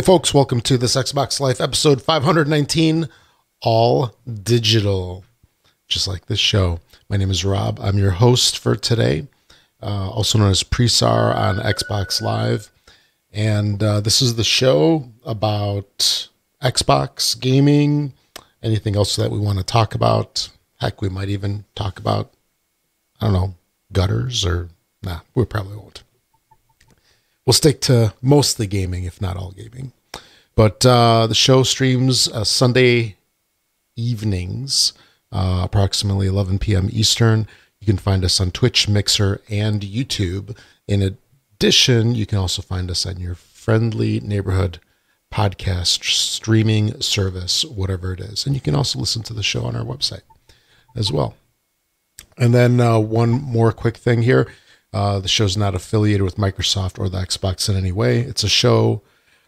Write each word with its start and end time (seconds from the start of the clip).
Hey, 0.00 0.06
folks, 0.06 0.32
welcome 0.32 0.62
to 0.62 0.78
this 0.78 0.96
Xbox 0.96 1.40
Life 1.40 1.60
episode 1.60 2.00
519, 2.00 3.06
all 3.60 4.14
digital, 4.42 5.26
just 5.88 6.08
like 6.08 6.24
this 6.24 6.38
show. 6.38 6.80
My 7.10 7.18
name 7.18 7.30
is 7.30 7.44
Rob. 7.44 7.78
I'm 7.82 7.98
your 7.98 8.12
host 8.12 8.56
for 8.56 8.76
today, 8.76 9.26
uh, 9.82 10.08
also 10.08 10.38
known 10.38 10.52
as 10.52 10.62
Presar 10.62 11.36
on 11.36 11.58
Xbox 11.58 12.22
Live. 12.22 12.70
And 13.30 13.82
uh, 13.82 14.00
this 14.00 14.22
is 14.22 14.36
the 14.36 14.42
show 14.42 15.06
about 15.22 16.30
Xbox 16.62 17.38
gaming, 17.38 18.14
anything 18.62 18.96
else 18.96 19.16
that 19.16 19.30
we 19.30 19.38
want 19.38 19.58
to 19.58 19.64
talk 19.64 19.94
about. 19.94 20.48
Heck, 20.80 21.02
we 21.02 21.10
might 21.10 21.28
even 21.28 21.66
talk 21.74 21.98
about, 21.98 22.32
I 23.20 23.26
don't 23.26 23.34
know, 23.34 23.54
gutters 23.92 24.46
or, 24.46 24.70
nah, 25.02 25.20
we 25.34 25.44
probably 25.44 25.76
won't 25.76 26.04
we'll 27.50 27.54
stick 27.54 27.80
to 27.80 28.14
mostly 28.22 28.64
gaming, 28.64 29.02
if 29.02 29.20
not 29.20 29.36
all 29.36 29.50
gaming. 29.50 29.92
But 30.54 30.86
uh, 30.86 31.26
the 31.26 31.34
show 31.34 31.64
streams 31.64 32.28
uh, 32.28 32.44
Sunday 32.44 33.16
evenings, 33.96 34.92
uh, 35.32 35.62
approximately 35.64 36.28
11 36.28 36.60
p.m. 36.60 36.88
Eastern. 36.92 37.48
You 37.80 37.86
can 37.86 37.96
find 37.96 38.24
us 38.24 38.40
on 38.40 38.52
Twitch, 38.52 38.88
Mixer, 38.88 39.40
and 39.50 39.80
YouTube. 39.80 40.56
In 40.86 41.02
addition, 41.02 42.14
you 42.14 42.24
can 42.24 42.38
also 42.38 42.62
find 42.62 42.88
us 42.88 43.04
on 43.04 43.18
your 43.18 43.34
friendly 43.34 44.20
neighborhood 44.20 44.78
podcast 45.34 46.04
streaming 46.04 47.00
service, 47.00 47.64
whatever 47.64 48.12
it 48.12 48.20
is. 48.20 48.46
And 48.46 48.54
you 48.54 48.60
can 48.60 48.76
also 48.76 49.00
listen 49.00 49.24
to 49.24 49.34
the 49.34 49.42
show 49.42 49.64
on 49.64 49.74
our 49.74 49.84
website 49.84 50.22
as 50.94 51.10
well. 51.10 51.34
And 52.38 52.54
then 52.54 52.80
uh, 52.80 53.00
one 53.00 53.30
more 53.30 53.72
quick 53.72 53.96
thing 53.96 54.22
here. 54.22 54.46
Uh, 54.92 55.20
the 55.20 55.28
show's 55.28 55.56
not 55.56 55.74
affiliated 55.74 56.22
with 56.22 56.36
Microsoft 56.36 56.98
or 56.98 57.08
the 57.08 57.18
Xbox 57.18 57.68
in 57.68 57.76
any 57.76 57.92
way. 57.92 58.20
It's 58.20 58.42
a 58.42 58.48
show 58.48 59.02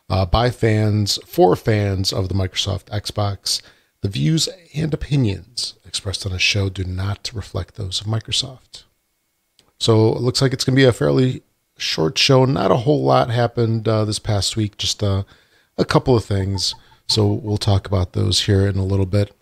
uh, 0.08 0.24
by 0.26 0.50
fans 0.50 1.18
for 1.26 1.56
fans 1.56 2.12
of 2.12 2.28
the 2.28 2.34
Microsoft 2.34 2.84
Xbox. 2.86 3.60
The 4.02 4.08
views 4.08 4.48
and 4.74 4.92
opinions 4.92 5.74
expressed 5.84 6.24
on 6.26 6.32
the 6.32 6.38
show 6.38 6.68
do 6.68 6.84
not 6.84 7.30
reflect 7.34 7.74
those 7.74 8.00
of 8.00 8.06
Microsoft. 8.06 8.84
So 9.78 10.08
it 10.14 10.20
looks 10.20 10.40
like 10.40 10.52
it's 10.52 10.64
going 10.64 10.76
to 10.76 10.80
be 10.80 10.86
a 10.86 10.92
fairly 10.92 11.42
short 11.76 12.16
show. 12.18 12.44
Not 12.44 12.70
a 12.70 12.78
whole 12.78 13.02
lot 13.02 13.30
happened 13.30 13.88
uh, 13.88 14.04
this 14.04 14.18
past 14.18 14.56
week, 14.56 14.76
just 14.76 15.02
uh, 15.02 15.24
a 15.76 15.84
couple 15.84 16.16
of 16.16 16.24
things. 16.24 16.74
So 17.08 17.26
we'll 17.26 17.58
talk 17.58 17.86
about 17.86 18.12
those 18.12 18.42
here 18.42 18.66
in 18.66 18.76
a 18.76 18.84
little 18.84 19.06
bit. 19.06 19.34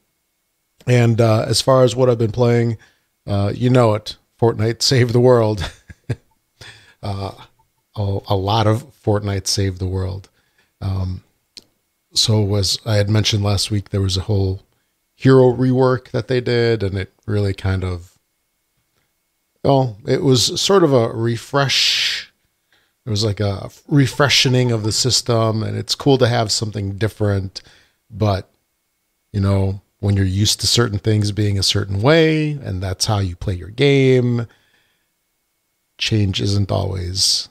And 0.87 1.21
uh, 1.21 1.45
as 1.47 1.61
far 1.61 1.85
as 1.85 1.95
what 1.95 2.09
I've 2.09 2.19
been 2.19 2.33
playing, 2.33 2.79
uh, 3.27 3.53
you 3.55 3.71
know 3.71 3.95
it 3.95 4.17
Fortnite 4.41 4.83
saved 4.83 5.13
the 5.13 5.21
world. 5.21 5.71
Uh, 7.03 7.33
a, 7.97 8.19
a, 8.29 8.37
lot 8.37 8.67
of 8.67 8.85
Fortnite 9.03 9.47
saved 9.47 9.79
the 9.79 9.87
world. 9.87 10.29
Um, 10.81 11.23
so 12.13 12.55
as 12.55 12.79
I 12.85 12.97
had 12.97 13.09
mentioned 13.09 13.43
last 13.43 13.71
week, 13.71 13.91
there 13.91 14.01
was 14.01 14.17
a 14.17 14.23
whole 14.23 14.63
hero 15.15 15.53
rework 15.53 16.11
that 16.11 16.29
they 16.29 16.41
did, 16.41 16.83
and 16.83 16.97
it 16.97 17.13
really 17.27 17.55
kind 17.55 17.85
of, 17.85 18.19
well, 19.63 19.99
it 20.07 20.23
was 20.23 20.61
sort 20.61 20.83
of 20.83 20.93
a 20.93 21.09
refresh. 21.09 22.33
It 23.07 23.11
was 23.11 23.25
like 23.25 23.41
a 23.41 23.71
refreshing 23.89 24.73
of 24.73 24.83
the 24.83 24.93
system, 24.93 25.63
and 25.63 25.77
it's 25.77 25.95
cool 25.95 26.19
to 26.19 26.29
have 26.29 26.51
something 26.53 26.97
different. 26.97 27.63
But 28.11 28.49
you 29.33 29.41
know, 29.41 29.81
when 30.01 30.17
you're 30.17 30.25
used 30.25 30.61
to 30.61 30.67
certain 30.67 30.99
things 30.99 31.33
being 31.33 31.59
a 31.59 31.63
certain 31.63 32.03
way, 32.03 32.53
and 32.53 32.83
that's 32.83 33.07
how 33.07 33.19
you 33.19 33.37
play 33.37 33.55
your 33.55 33.69
game, 33.69 34.47
change 36.11 36.41
isn't 36.41 36.73
always 36.73 37.49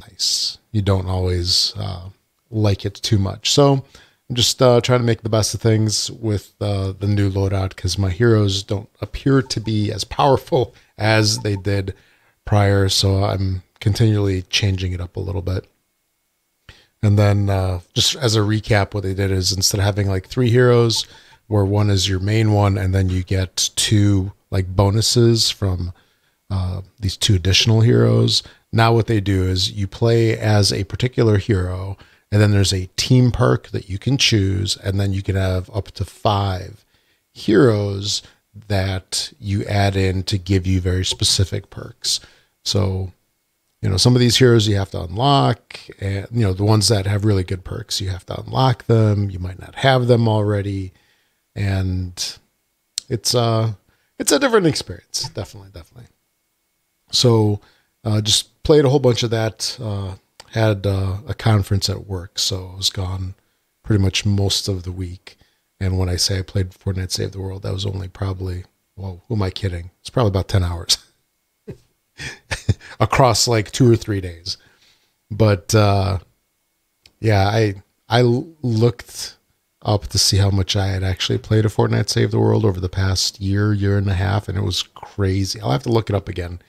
nice. 0.00 0.56
You 0.70 0.80
don't 0.80 1.06
always 1.06 1.74
uh, 1.76 2.08
like 2.50 2.86
it 2.86 2.94
too 2.94 3.18
much. 3.18 3.50
So 3.50 3.84
I'm 4.30 4.34
just 4.34 4.62
uh, 4.62 4.80
trying 4.80 5.00
to 5.00 5.04
make 5.04 5.20
the 5.20 5.28
best 5.28 5.52
of 5.52 5.60
things 5.60 6.10
with 6.10 6.54
uh, 6.58 6.92
the 6.98 7.06
new 7.06 7.30
loadout 7.30 7.70
because 7.76 7.98
my 7.98 8.08
heroes 8.08 8.62
don't 8.62 8.88
appear 9.02 9.42
to 9.42 9.60
be 9.60 9.92
as 9.92 10.04
powerful 10.04 10.74
as 10.98 11.40
they 11.40 11.54
did 11.54 11.94
prior. 12.46 12.88
So 12.88 13.24
I'm 13.24 13.62
continually 13.78 14.40
changing 14.42 14.92
it 14.92 15.00
up 15.02 15.16
a 15.16 15.20
little 15.20 15.42
bit. 15.42 15.66
And 17.02 17.18
then 17.18 17.50
uh, 17.50 17.80
just 17.92 18.16
as 18.16 18.36
a 18.36 18.40
recap, 18.40 18.94
what 18.94 19.02
they 19.02 19.12
did 19.12 19.30
is 19.30 19.52
instead 19.52 19.80
of 19.80 19.84
having 19.84 20.08
like 20.08 20.28
three 20.28 20.48
heroes, 20.48 21.06
where 21.46 21.64
one 21.66 21.90
is 21.90 22.08
your 22.08 22.20
main 22.20 22.52
one, 22.52 22.78
and 22.78 22.94
then 22.94 23.10
you 23.10 23.22
get 23.22 23.68
two 23.76 24.32
like 24.50 24.74
bonuses 24.74 25.50
from 25.50 25.92
uh, 26.52 26.82
these 27.00 27.16
two 27.16 27.34
additional 27.34 27.80
heroes. 27.80 28.42
Now, 28.72 28.92
what 28.92 29.06
they 29.06 29.20
do 29.20 29.44
is 29.44 29.72
you 29.72 29.86
play 29.86 30.38
as 30.38 30.70
a 30.70 30.84
particular 30.84 31.38
hero, 31.38 31.96
and 32.30 32.42
then 32.42 32.50
there's 32.50 32.74
a 32.74 32.90
team 32.96 33.30
perk 33.30 33.68
that 33.68 33.88
you 33.88 33.98
can 33.98 34.18
choose, 34.18 34.76
and 34.76 35.00
then 35.00 35.14
you 35.14 35.22
can 35.22 35.34
have 35.34 35.70
up 35.74 35.92
to 35.92 36.04
five 36.04 36.84
heroes 37.32 38.22
that 38.68 39.32
you 39.40 39.64
add 39.64 39.96
in 39.96 40.22
to 40.24 40.36
give 40.36 40.66
you 40.66 40.78
very 40.78 41.06
specific 41.06 41.70
perks. 41.70 42.20
So, 42.64 43.12
you 43.80 43.88
know, 43.88 43.96
some 43.96 44.14
of 44.14 44.20
these 44.20 44.36
heroes 44.36 44.68
you 44.68 44.76
have 44.76 44.90
to 44.90 45.02
unlock, 45.02 45.80
and 46.00 46.26
you 46.30 46.42
know, 46.42 46.52
the 46.52 46.64
ones 46.64 46.88
that 46.88 47.06
have 47.06 47.24
really 47.24 47.44
good 47.44 47.64
perks, 47.64 47.98
you 47.98 48.10
have 48.10 48.26
to 48.26 48.38
unlock 48.40 48.84
them. 48.88 49.30
You 49.30 49.38
might 49.38 49.58
not 49.58 49.76
have 49.76 50.06
them 50.06 50.28
already, 50.28 50.92
and 51.56 52.38
it's 53.08 53.34
uh 53.34 53.72
it's 54.18 54.32
a 54.32 54.38
different 54.38 54.66
experience. 54.66 55.30
Definitely, 55.30 55.70
definitely. 55.72 56.11
So 57.12 57.60
uh, 58.04 58.20
just 58.20 58.62
played 58.64 58.84
a 58.84 58.88
whole 58.88 58.98
bunch 58.98 59.22
of 59.22 59.30
that. 59.30 59.78
Uh, 59.80 60.16
had 60.50 60.86
uh, 60.86 61.18
a 61.26 61.34
conference 61.34 61.88
at 61.88 62.06
work, 62.06 62.38
so 62.38 62.72
I 62.74 62.76
was 62.76 62.90
gone 62.90 63.34
pretty 63.82 64.02
much 64.02 64.26
most 64.26 64.68
of 64.68 64.82
the 64.82 64.92
week. 64.92 65.36
And 65.80 65.98
when 65.98 66.08
I 66.08 66.16
say 66.16 66.38
I 66.38 66.42
played 66.42 66.70
Fortnite 66.70 67.10
Save 67.10 67.32
the 67.32 67.40
World, 67.40 67.62
that 67.62 67.72
was 67.72 67.86
only 67.86 68.08
probably, 68.08 68.64
well, 68.96 69.22
who 69.26 69.34
am 69.34 69.42
I 69.42 69.50
kidding? 69.50 69.90
It's 70.00 70.10
probably 70.10 70.28
about 70.28 70.48
10 70.48 70.62
hours 70.62 70.98
across 73.00 73.48
like 73.48 73.72
two 73.72 73.90
or 73.90 73.96
three 73.96 74.20
days. 74.20 74.58
But 75.30 75.74
uh, 75.74 76.18
yeah, 77.20 77.48
I 77.48 77.82
I 78.08 78.20
looked 78.20 79.36
up 79.84 80.06
to 80.08 80.18
see 80.18 80.36
how 80.36 80.50
much 80.50 80.76
I 80.76 80.88
had 80.88 81.02
actually 81.02 81.38
played 81.38 81.64
a 81.64 81.68
Fortnite 81.68 82.10
Save 82.10 82.30
the 82.30 82.38
World 82.38 82.64
over 82.64 82.78
the 82.78 82.90
past 82.90 83.40
year, 83.40 83.72
year 83.72 83.96
and 83.96 84.08
a 84.08 84.14
half, 84.14 84.48
and 84.48 84.58
it 84.58 84.64
was 84.64 84.82
crazy. 84.82 85.60
I'll 85.60 85.70
have 85.70 85.82
to 85.84 85.92
look 85.92 86.10
it 86.10 86.14
up 86.16 86.28
again 86.28 86.60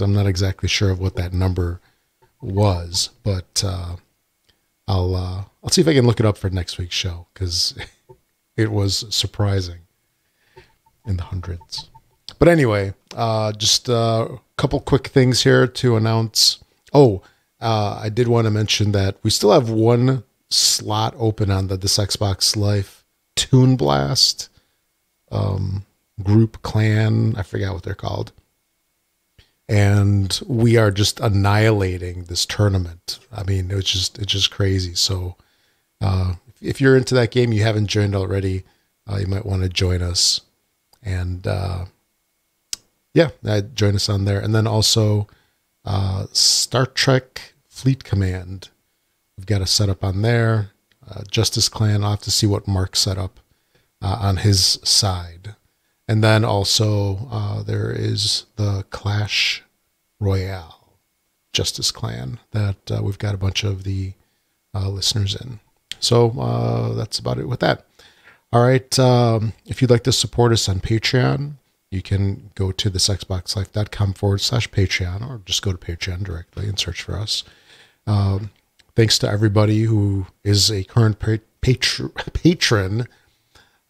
I'm 0.00 0.14
not 0.14 0.26
exactly 0.26 0.68
sure 0.68 0.90
of 0.90 1.00
what 1.00 1.16
that 1.16 1.32
number 1.32 1.80
was, 2.40 3.10
but 3.22 3.62
uh, 3.64 3.96
I'll 4.86 5.14
uh, 5.14 5.44
I'll 5.62 5.70
see 5.70 5.80
if 5.80 5.88
I 5.88 5.94
can 5.94 6.06
look 6.06 6.20
it 6.20 6.26
up 6.26 6.38
for 6.38 6.50
next 6.50 6.78
week's 6.78 6.94
show 6.94 7.26
because 7.32 7.76
it 8.56 8.70
was 8.70 9.04
surprising 9.14 9.80
in 11.06 11.16
the 11.16 11.24
hundreds. 11.24 11.90
But 12.38 12.48
anyway, 12.48 12.94
uh, 13.16 13.52
just 13.52 13.88
a 13.88 14.38
couple 14.56 14.80
quick 14.80 15.08
things 15.08 15.42
here 15.42 15.66
to 15.66 15.96
announce. 15.96 16.62
Oh, 16.92 17.22
uh, 17.60 17.98
I 18.02 18.08
did 18.08 18.28
want 18.28 18.46
to 18.46 18.50
mention 18.50 18.92
that 18.92 19.16
we 19.22 19.30
still 19.30 19.52
have 19.52 19.70
one 19.70 20.24
slot 20.50 21.14
open 21.18 21.50
on 21.50 21.66
the 21.66 21.76
this 21.76 21.98
Xbox 21.98 22.56
Life 22.56 23.04
Toon 23.36 23.76
Blast 23.76 24.48
um, 25.30 25.84
group 26.22 26.62
clan. 26.62 27.34
I 27.36 27.42
forget 27.42 27.72
what 27.72 27.82
they're 27.82 27.94
called 27.94 28.32
and 29.68 30.40
we 30.46 30.76
are 30.76 30.90
just 30.90 31.20
annihilating 31.20 32.24
this 32.24 32.46
tournament. 32.46 33.18
I 33.30 33.44
mean, 33.44 33.70
it's 33.70 33.90
just 33.90 34.18
it's 34.18 34.32
just 34.32 34.50
crazy. 34.50 34.94
So, 34.94 35.36
uh, 36.00 36.34
if 36.60 36.80
you're 36.80 36.96
into 36.96 37.14
that 37.14 37.30
game, 37.30 37.52
you 37.52 37.62
haven't 37.62 37.88
joined 37.88 38.14
already, 38.14 38.64
uh, 39.10 39.16
you 39.16 39.26
might 39.26 39.46
want 39.46 39.62
to 39.62 39.68
join 39.68 40.02
us, 40.02 40.40
and 41.02 41.46
uh, 41.46 41.84
yeah, 43.14 43.30
join 43.74 43.94
us 43.94 44.08
on 44.08 44.24
there. 44.24 44.40
And 44.40 44.54
then 44.54 44.66
also 44.66 45.26
uh, 45.84 46.26
Star 46.32 46.86
Trek 46.86 47.54
Fleet 47.68 48.04
Command, 48.04 48.68
we've 49.36 49.46
got 49.46 49.62
a 49.62 49.66
setup 49.66 50.02
on 50.02 50.22
there. 50.22 50.70
Uh, 51.08 51.22
Justice 51.30 51.68
Clan, 51.68 52.04
I'll 52.04 52.10
have 52.10 52.20
to 52.20 52.30
see 52.30 52.46
what 52.46 52.68
Mark 52.68 52.94
set 52.94 53.16
up 53.16 53.40
uh, 54.02 54.18
on 54.20 54.38
his 54.38 54.78
side. 54.84 55.54
And 56.08 56.24
then 56.24 56.44
also 56.44 57.28
uh, 57.30 57.62
there 57.62 57.92
is 57.92 58.46
the 58.56 58.84
Clash 58.90 59.62
Royale 60.18 60.94
Justice 61.52 61.90
Clan 61.90 62.40
that 62.52 62.90
uh, 62.90 63.02
we've 63.02 63.18
got 63.18 63.34
a 63.34 63.38
bunch 63.38 63.62
of 63.62 63.84
the 63.84 64.14
uh, 64.74 64.88
listeners 64.88 65.36
in. 65.36 65.60
So 66.00 66.30
uh, 66.40 66.94
that's 66.94 67.18
about 67.18 67.38
it 67.38 67.48
with 67.48 67.60
that. 67.60 67.84
All 68.52 68.62
right. 68.62 68.98
Um, 68.98 69.52
if 69.66 69.82
you'd 69.82 69.90
like 69.90 70.04
to 70.04 70.12
support 70.12 70.52
us 70.52 70.68
on 70.68 70.80
Patreon, 70.80 71.54
you 71.90 72.02
can 72.02 72.50
go 72.54 72.72
to 72.72 72.90
thisxboxlife.com 72.90 74.14
forward 74.14 74.40
slash 74.40 74.68
Patreon 74.70 75.28
or 75.28 75.42
just 75.44 75.62
go 75.62 75.72
to 75.72 75.78
Patreon 75.78 76.22
directly 76.22 76.68
and 76.68 76.78
search 76.78 77.02
for 77.02 77.18
us. 77.18 77.44
Um, 78.06 78.50
thanks 78.94 79.18
to 79.18 79.28
everybody 79.28 79.82
who 79.82 80.26
is 80.44 80.70
a 80.70 80.84
current 80.84 81.18
pa- 81.18 81.38
patron 82.32 83.06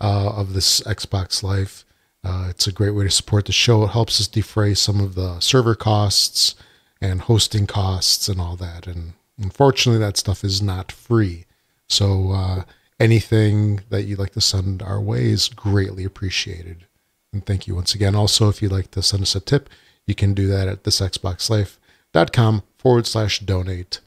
uh, 0.00 0.30
of 0.30 0.54
this 0.54 0.80
Xbox 0.80 1.42
Life. 1.42 1.84
Uh, 2.24 2.46
it's 2.50 2.66
a 2.66 2.72
great 2.72 2.90
way 2.90 3.04
to 3.04 3.10
support 3.10 3.46
the 3.46 3.52
show. 3.52 3.84
It 3.84 3.88
helps 3.88 4.20
us 4.20 4.26
defray 4.26 4.74
some 4.74 5.00
of 5.00 5.14
the 5.14 5.40
server 5.40 5.74
costs 5.74 6.54
and 7.00 7.22
hosting 7.22 7.66
costs 7.66 8.28
and 8.28 8.40
all 8.40 8.56
that. 8.56 8.86
And 8.86 9.12
unfortunately, 9.38 10.00
that 10.00 10.16
stuff 10.16 10.44
is 10.44 10.60
not 10.60 10.90
free. 10.90 11.44
So 11.88 12.32
uh, 12.32 12.64
anything 12.98 13.80
that 13.88 14.02
you'd 14.02 14.18
like 14.18 14.32
to 14.32 14.40
send 14.40 14.82
our 14.82 15.00
way 15.00 15.26
is 15.30 15.48
greatly 15.48 16.04
appreciated. 16.04 16.86
And 17.32 17.44
thank 17.44 17.66
you 17.66 17.74
once 17.74 17.94
again. 17.94 18.14
Also, 18.14 18.48
if 18.48 18.60
you'd 18.60 18.72
like 18.72 18.90
to 18.92 19.02
send 19.02 19.22
us 19.22 19.36
a 19.36 19.40
tip, 19.40 19.68
you 20.06 20.14
can 20.14 20.34
do 20.34 20.46
that 20.48 20.68
at 20.68 20.82
thisxboxlife.com 20.84 22.62
forward 22.78 23.06
slash 23.06 23.40
donate. 23.40 24.00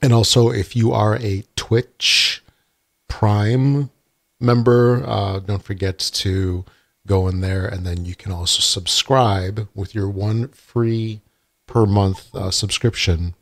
And 0.00 0.12
also, 0.12 0.50
if 0.50 0.76
you 0.76 0.92
are 0.92 1.16
a 1.16 1.44
Twitch 1.56 2.42
Prime 3.08 3.90
member, 4.40 5.02
uh, 5.04 5.40
don't 5.40 5.62
forget 5.62 5.98
to 5.98 6.64
go 7.08 7.26
in 7.26 7.40
there 7.40 7.66
and 7.66 7.84
then 7.84 8.04
you 8.04 8.14
can 8.14 8.30
also 8.30 8.60
subscribe 8.60 9.68
with 9.74 9.94
your 9.94 10.08
one 10.08 10.48
free 10.48 11.20
per 11.66 11.86
month 11.86 12.34
uh, 12.34 12.50
subscription. 12.50 13.34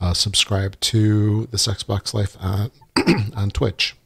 Uh, 0.00 0.14
subscribe 0.14 0.78
to 0.80 1.46
this 1.46 1.66
Xbox 1.66 2.14
Life 2.14 2.36
on, 2.40 2.70
on 3.36 3.50
Twitch. 3.50 3.96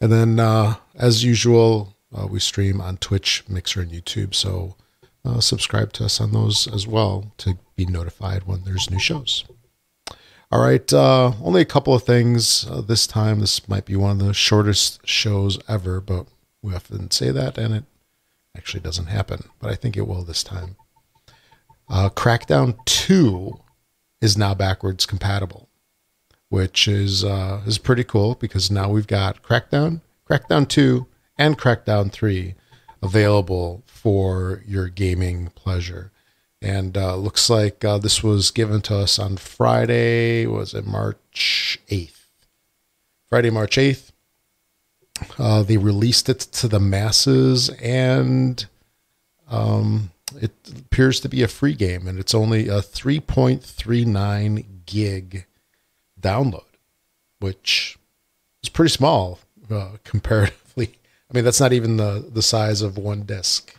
And 0.00 0.10
then, 0.10 0.40
uh, 0.40 0.74
as 0.96 1.22
usual, 1.22 1.94
uh, 2.14 2.26
we 2.26 2.40
stream 2.40 2.80
on 2.80 2.96
Twitch, 2.96 3.44
Mixer, 3.48 3.82
and 3.82 3.92
YouTube. 3.92 4.34
So 4.34 4.74
uh, 5.24 5.40
subscribe 5.40 5.92
to 5.94 6.04
us 6.06 6.20
on 6.20 6.32
those 6.32 6.66
as 6.66 6.86
well 6.86 7.32
to 7.38 7.58
be 7.76 7.86
notified 7.86 8.44
when 8.44 8.64
there's 8.64 8.90
new 8.90 8.98
shows. 8.98 9.44
All 10.52 10.60
right, 10.60 10.92
uh, 10.92 11.32
only 11.42 11.62
a 11.62 11.64
couple 11.66 11.94
of 11.94 12.04
things 12.04 12.66
this 12.86 13.06
time. 13.06 13.40
This 13.40 13.68
might 13.68 13.86
be 13.86 13.96
one 13.96 14.20
of 14.20 14.26
the 14.26 14.34
shortest 14.34 15.00
shows 15.06 15.58
ever, 15.68 16.00
but 16.00 16.26
we 16.64 16.74
often 16.74 17.10
say 17.10 17.30
that, 17.30 17.58
and 17.58 17.74
it 17.74 17.84
actually 18.56 18.80
doesn't 18.80 19.06
happen. 19.06 19.44
But 19.60 19.70
I 19.70 19.74
think 19.74 19.96
it 19.96 20.08
will 20.08 20.22
this 20.22 20.42
time. 20.42 20.76
Uh, 21.88 22.08
Crackdown 22.08 22.82
2 22.86 23.60
is 24.22 24.38
now 24.38 24.54
backwards 24.54 25.04
compatible, 25.04 25.68
which 26.48 26.88
is 26.88 27.22
uh, 27.22 27.60
is 27.66 27.76
pretty 27.76 28.02
cool 28.02 28.34
because 28.36 28.70
now 28.70 28.88
we've 28.88 29.06
got 29.06 29.42
Crackdown, 29.42 30.00
Crackdown 30.28 30.66
2, 30.66 31.06
and 31.36 31.58
Crackdown 31.58 32.10
3 32.10 32.54
available 33.02 33.82
for 33.86 34.62
your 34.66 34.88
gaming 34.88 35.50
pleasure. 35.54 36.10
And 36.62 36.96
uh, 36.96 37.16
looks 37.16 37.50
like 37.50 37.84
uh, 37.84 37.98
this 37.98 38.22
was 38.22 38.50
given 38.50 38.80
to 38.82 38.96
us 38.96 39.18
on 39.18 39.36
Friday. 39.36 40.46
Was 40.46 40.72
it 40.72 40.86
March 40.86 41.78
8th? 41.90 42.24
Friday, 43.28 43.50
March 43.50 43.76
8th. 43.76 44.12
Uh, 45.38 45.62
they 45.62 45.76
released 45.76 46.28
it 46.28 46.40
to 46.40 46.66
the 46.68 46.80
masses, 46.80 47.68
and 47.80 48.66
um, 49.48 50.10
it 50.40 50.52
appears 50.76 51.20
to 51.20 51.28
be 51.28 51.42
a 51.42 51.48
free 51.48 51.74
game, 51.74 52.08
and 52.08 52.18
it's 52.18 52.34
only 52.34 52.68
a 52.68 52.80
3.39 52.80 54.64
gig 54.86 55.46
download, 56.20 56.64
which 57.38 57.96
is 58.62 58.68
pretty 58.68 58.90
small 58.90 59.38
uh, 59.70 59.92
comparatively. 60.04 60.94
I 61.30 61.34
mean, 61.34 61.44
that's 61.44 61.60
not 61.60 61.72
even 61.72 61.96
the 61.96 62.28
the 62.30 62.42
size 62.42 62.82
of 62.82 62.98
one 62.98 63.22
disc 63.22 63.74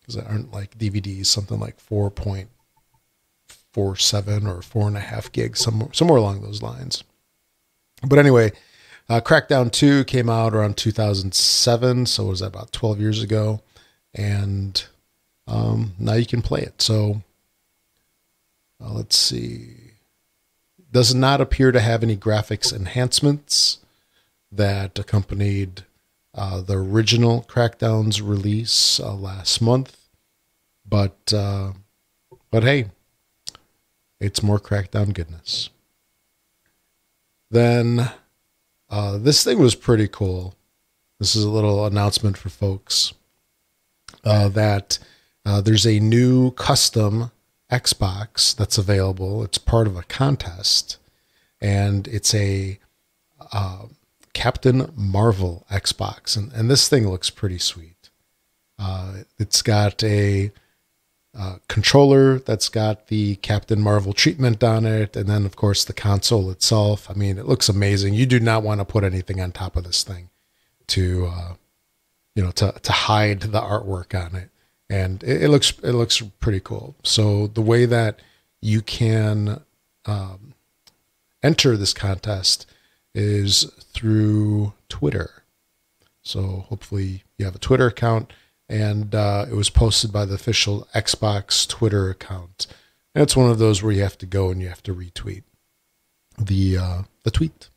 because 0.00 0.14
they 0.16 0.22
aren't 0.22 0.52
like 0.52 0.78
DVDs, 0.78 1.26
something 1.26 1.58
like 1.58 1.78
4.47 1.78 4.48
or 4.48 4.62
four 4.62 4.86
and 4.86 4.96
a 4.96 5.00
half 5.00 5.32
gigs, 5.32 5.60
somewhere 5.60 5.92
somewhere 5.92 6.18
along 6.18 6.42
those 6.42 6.62
lines. 6.62 7.02
But 8.06 8.18
anyway, 8.18 8.52
uh, 9.08 9.20
Crackdown 9.20 9.70
2 9.70 10.04
came 10.04 10.30
out 10.30 10.54
around 10.54 10.76
2007, 10.76 12.06
so 12.06 12.26
was 12.26 12.40
that 12.40 12.46
about 12.46 12.72
12 12.72 13.00
years 13.00 13.22
ago, 13.22 13.60
and 14.14 14.84
um, 15.46 15.92
now 15.98 16.14
you 16.14 16.26
can 16.26 16.42
play 16.42 16.60
it. 16.62 16.80
So 16.80 17.22
uh, 18.82 18.92
let's 18.92 19.16
see. 19.16 19.74
Does 20.90 21.14
not 21.14 21.40
appear 21.40 21.72
to 21.72 21.80
have 21.80 22.02
any 22.02 22.16
graphics 22.16 22.72
enhancements 22.72 23.78
that 24.50 24.98
accompanied 24.98 25.84
uh, 26.34 26.60
the 26.60 26.78
original 26.78 27.44
Crackdown's 27.48 28.22
release 28.22 28.98
uh, 29.00 29.14
last 29.14 29.60
month, 29.60 29.96
but 30.88 31.32
uh, 31.32 31.72
but 32.50 32.62
hey, 32.62 32.86
it's 34.20 34.42
more 34.42 34.58
Crackdown 34.58 35.12
goodness. 35.12 35.70
Then 37.50 38.10
uh, 38.94 39.18
this 39.18 39.42
thing 39.42 39.58
was 39.58 39.74
pretty 39.74 40.06
cool. 40.06 40.54
This 41.18 41.34
is 41.34 41.42
a 41.42 41.50
little 41.50 41.84
announcement 41.84 42.38
for 42.38 42.48
folks 42.48 43.12
uh, 44.22 44.48
that 44.50 45.00
uh, 45.44 45.60
there's 45.60 45.84
a 45.84 45.98
new 45.98 46.52
custom 46.52 47.32
Xbox 47.72 48.54
that's 48.54 48.78
available. 48.78 49.42
It's 49.42 49.58
part 49.58 49.88
of 49.88 49.96
a 49.96 50.04
contest, 50.04 50.98
and 51.60 52.06
it's 52.06 52.32
a 52.36 52.78
uh, 53.52 53.86
Captain 54.32 54.92
Marvel 54.94 55.66
Xbox, 55.72 56.36
and 56.36 56.52
and 56.52 56.70
this 56.70 56.88
thing 56.88 57.08
looks 57.08 57.30
pretty 57.30 57.58
sweet. 57.58 58.10
Uh, 58.78 59.24
it's 59.40 59.60
got 59.60 60.04
a 60.04 60.52
uh, 61.36 61.56
controller 61.68 62.38
that's 62.38 62.68
got 62.68 63.08
the 63.08 63.36
Captain 63.36 63.80
Marvel 63.80 64.12
treatment 64.12 64.62
on 64.62 64.86
it, 64.86 65.16
and 65.16 65.28
then 65.28 65.44
of 65.44 65.56
course 65.56 65.84
the 65.84 65.92
console 65.92 66.50
itself. 66.50 67.10
I 67.10 67.14
mean, 67.14 67.38
it 67.38 67.46
looks 67.46 67.68
amazing. 67.68 68.14
You 68.14 68.26
do 68.26 68.38
not 68.38 68.62
want 68.62 68.80
to 68.80 68.84
put 68.84 69.04
anything 69.04 69.40
on 69.40 69.52
top 69.52 69.76
of 69.76 69.84
this 69.84 70.04
thing 70.04 70.30
to, 70.88 71.26
uh, 71.26 71.54
you 72.34 72.44
know, 72.44 72.50
to 72.52 72.72
to 72.82 72.92
hide 72.92 73.40
the 73.40 73.60
artwork 73.60 74.14
on 74.14 74.36
it, 74.36 74.50
and 74.88 75.22
it, 75.24 75.44
it 75.44 75.48
looks 75.48 75.72
it 75.82 75.92
looks 75.92 76.20
pretty 76.40 76.60
cool. 76.60 76.94
So 77.02 77.48
the 77.48 77.62
way 77.62 77.84
that 77.86 78.20
you 78.60 78.80
can 78.80 79.60
um, 80.06 80.54
enter 81.42 81.76
this 81.76 81.92
contest 81.92 82.66
is 83.14 83.64
through 83.92 84.72
Twitter. 84.88 85.42
So 86.22 86.64
hopefully 86.68 87.24
you 87.38 87.44
have 87.44 87.54
a 87.54 87.58
Twitter 87.58 87.86
account 87.86 88.32
and 88.68 89.14
uh, 89.14 89.46
it 89.50 89.54
was 89.54 89.70
posted 89.70 90.12
by 90.12 90.24
the 90.24 90.34
official 90.34 90.88
Xbox 90.94 91.68
Twitter 91.68 92.10
account. 92.10 92.66
And 93.14 93.22
it's 93.22 93.36
one 93.36 93.50
of 93.50 93.58
those 93.58 93.82
where 93.82 93.92
you 93.92 94.02
have 94.02 94.18
to 94.18 94.26
go 94.26 94.50
and 94.50 94.60
you 94.60 94.68
have 94.68 94.82
to 94.84 94.94
retweet 94.94 95.44
the 96.38 96.78
uh, 96.78 97.02
the 97.22 97.30
tweet. 97.30 97.68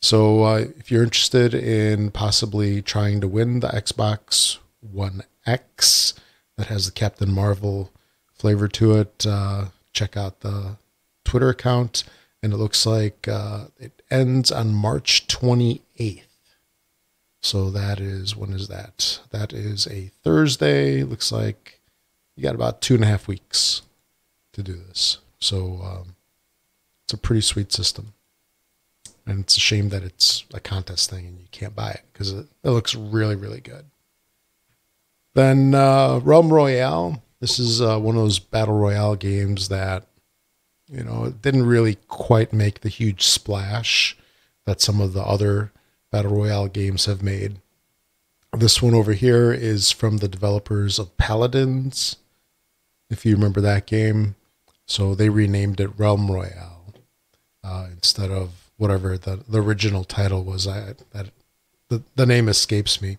So 0.00 0.44
uh, 0.44 0.64
if 0.78 0.90
you're 0.90 1.02
interested 1.02 1.54
in 1.54 2.10
possibly 2.10 2.82
trying 2.82 3.20
to 3.22 3.28
win 3.28 3.60
the 3.60 3.68
Xbox 3.68 4.58
One 4.80 5.22
X 5.46 6.12
that 6.56 6.66
has 6.66 6.86
the 6.86 6.92
Captain 6.92 7.32
Marvel 7.32 7.90
flavor 8.32 8.68
to 8.68 8.96
it, 8.96 9.26
uh, 9.26 9.66
check 9.92 10.16
out 10.16 10.40
the 10.40 10.76
Twitter 11.24 11.48
account. 11.48 12.04
And 12.42 12.52
it 12.52 12.58
looks 12.58 12.84
like 12.84 13.26
uh, 13.26 13.68
it 13.78 14.02
ends 14.10 14.52
on 14.52 14.74
March 14.74 15.26
28th. 15.26 16.24
So 17.44 17.68
that 17.72 18.00
is 18.00 18.34
when 18.34 18.54
is 18.54 18.68
that? 18.68 19.20
That 19.30 19.52
is 19.52 19.86
a 19.86 20.10
Thursday. 20.22 21.02
Looks 21.02 21.30
like 21.30 21.78
you 22.36 22.42
got 22.42 22.54
about 22.54 22.80
two 22.80 22.94
and 22.94 23.04
a 23.04 23.06
half 23.06 23.28
weeks 23.28 23.82
to 24.54 24.62
do 24.62 24.72
this. 24.72 25.18
So 25.40 25.78
um, 25.84 26.16
it's 27.04 27.12
a 27.12 27.18
pretty 27.18 27.42
sweet 27.42 27.70
system, 27.70 28.14
and 29.26 29.40
it's 29.40 29.58
a 29.58 29.60
shame 29.60 29.90
that 29.90 30.02
it's 30.02 30.44
a 30.54 30.58
contest 30.60 31.10
thing 31.10 31.26
and 31.26 31.38
you 31.38 31.46
can't 31.50 31.76
buy 31.76 31.90
it 31.90 32.00
because 32.14 32.32
it, 32.32 32.46
it, 32.64 32.70
looks 32.70 32.94
really 32.94 33.36
really 33.36 33.60
good. 33.60 33.84
Then 35.34 35.74
uh, 35.74 36.20
Realm 36.20 36.50
Royale. 36.50 37.22
This 37.40 37.58
is 37.58 37.82
uh, 37.82 37.98
one 37.98 38.16
of 38.16 38.22
those 38.22 38.38
battle 38.38 38.78
royale 38.78 39.16
games 39.16 39.68
that 39.68 40.06
you 40.90 41.04
know 41.04 41.24
it 41.24 41.42
didn't 41.42 41.66
really 41.66 41.96
quite 42.08 42.54
make 42.54 42.80
the 42.80 42.88
huge 42.88 43.22
splash 43.24 44.16
that 44.64 44.80
some 44.80 44.98
of 44.98 45.12
the 45.12 45.22
other 45.22 45.72
battle 46.14 46.36
royale 46.36 46.68
games 46.68 47.06
have 47.06 47.24
made. 47.24 47.56
This 48.56 48.80
one 48.80 48.94
over 48.94 49.14
here 49.14 49.52
is 49.52 49.90
from 49.90 50.18
the 50.18 50.28
developers 50.28 51.00
of 51.00 51.16
Paladins, 51.16 52.18
if 53.10 53.26
you 53.26 53.34
remember 53.34 53.60
that 53.60 53.86
game. 53.86 54.36
So 54.86 55.16
they 55.16 55.28
renamed 55.28 55.80
it 55.80 55.90
Realm 55.98 56.30
Royale 56.30 56.94
uh, 57.64 57.88
instead 57.90 58.30
of 58.30 58.70
whatever 58.76 59.18
the, 59.18 59.42
the 59.48 59.60
original 59.60 60.04
title 60.04 60.44
was. 60.44 60.68
I 60.68 60.94
that 61.10 61.30
the, 61.88 62.04
the 62.14 62.26
name 62.26 62.48
escapes 62.48 63.02
me. 63.02 63.18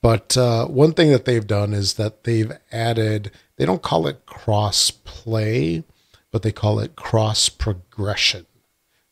But 0.00 0.34
uh, 0.38 0.64
one 0.64 0.94
thing 0.94 1.10
that 1.10 1.26
they've 1.26 1.46
done 1.46 1.74
is 1.74 1.94
that 1.94 2.24
they've 2.24 2.52
added, 2.72 3.32
they 3.56 3.66
don't 3.66 3.82
call 3.82 4.06
it 4.06 4.24
cross 4.24 4.90
play, 4.90 5.84
but 6.30 6.40
they 6.40 6.52
call 6.52 6.80
it 6.80 6.96
cross 6.96 7.50
progression. 7.50 8.46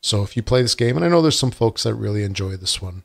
So 0.01 0.23
if 0.23 0.35
you 0.35 0.43
play 0.43 0.63
this 0.63 0.75
game, 0.75 0.97
and 0.97 1.05
I 1.05 1.09
know 1.09 1.21
there's 1.21 1.39
some 1.39 1.51
folks 1.51 1.83
that 1.83 1.93
really 1.95 2.23
enjoy 2.23 2.57
this 2.57 2.81
one, 2.81 3.03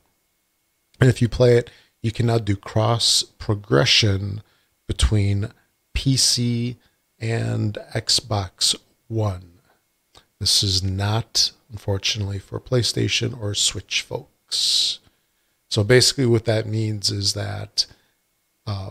and 1.00 1.10
if 1.10 1.20
you 1.20 1.28
play 1.28 1.56
it, 1.56 1.70
you 2.02 2.12
can 2.12 2.26
now 2.26 2.38
do 2.38 2.56
cross 2.56 3.22
progression 3.22 4.42
between 4.86 5.50
PC 5.96 6.76
and 7.18 7.78
Xbox 7.94 8.76
One. 9.08 9.60
This 10.38 10.62
is 10.62 10.82
not, 10.82 11.52
unfortunately, 11.70 12.38
for 12.38 12.60
PlayStation 12.60 13.40
or 13.40 13.54
Switch 13.54 14.02
folks. 14.02 14.98
So 15.70 15.82
basically, 15.82 16.26
what 16.26 16.44
that 16.44 16.66
means 16.66 17.10
is 17.10 17.32
that 17.32 17.86
uh, 18.66 18.90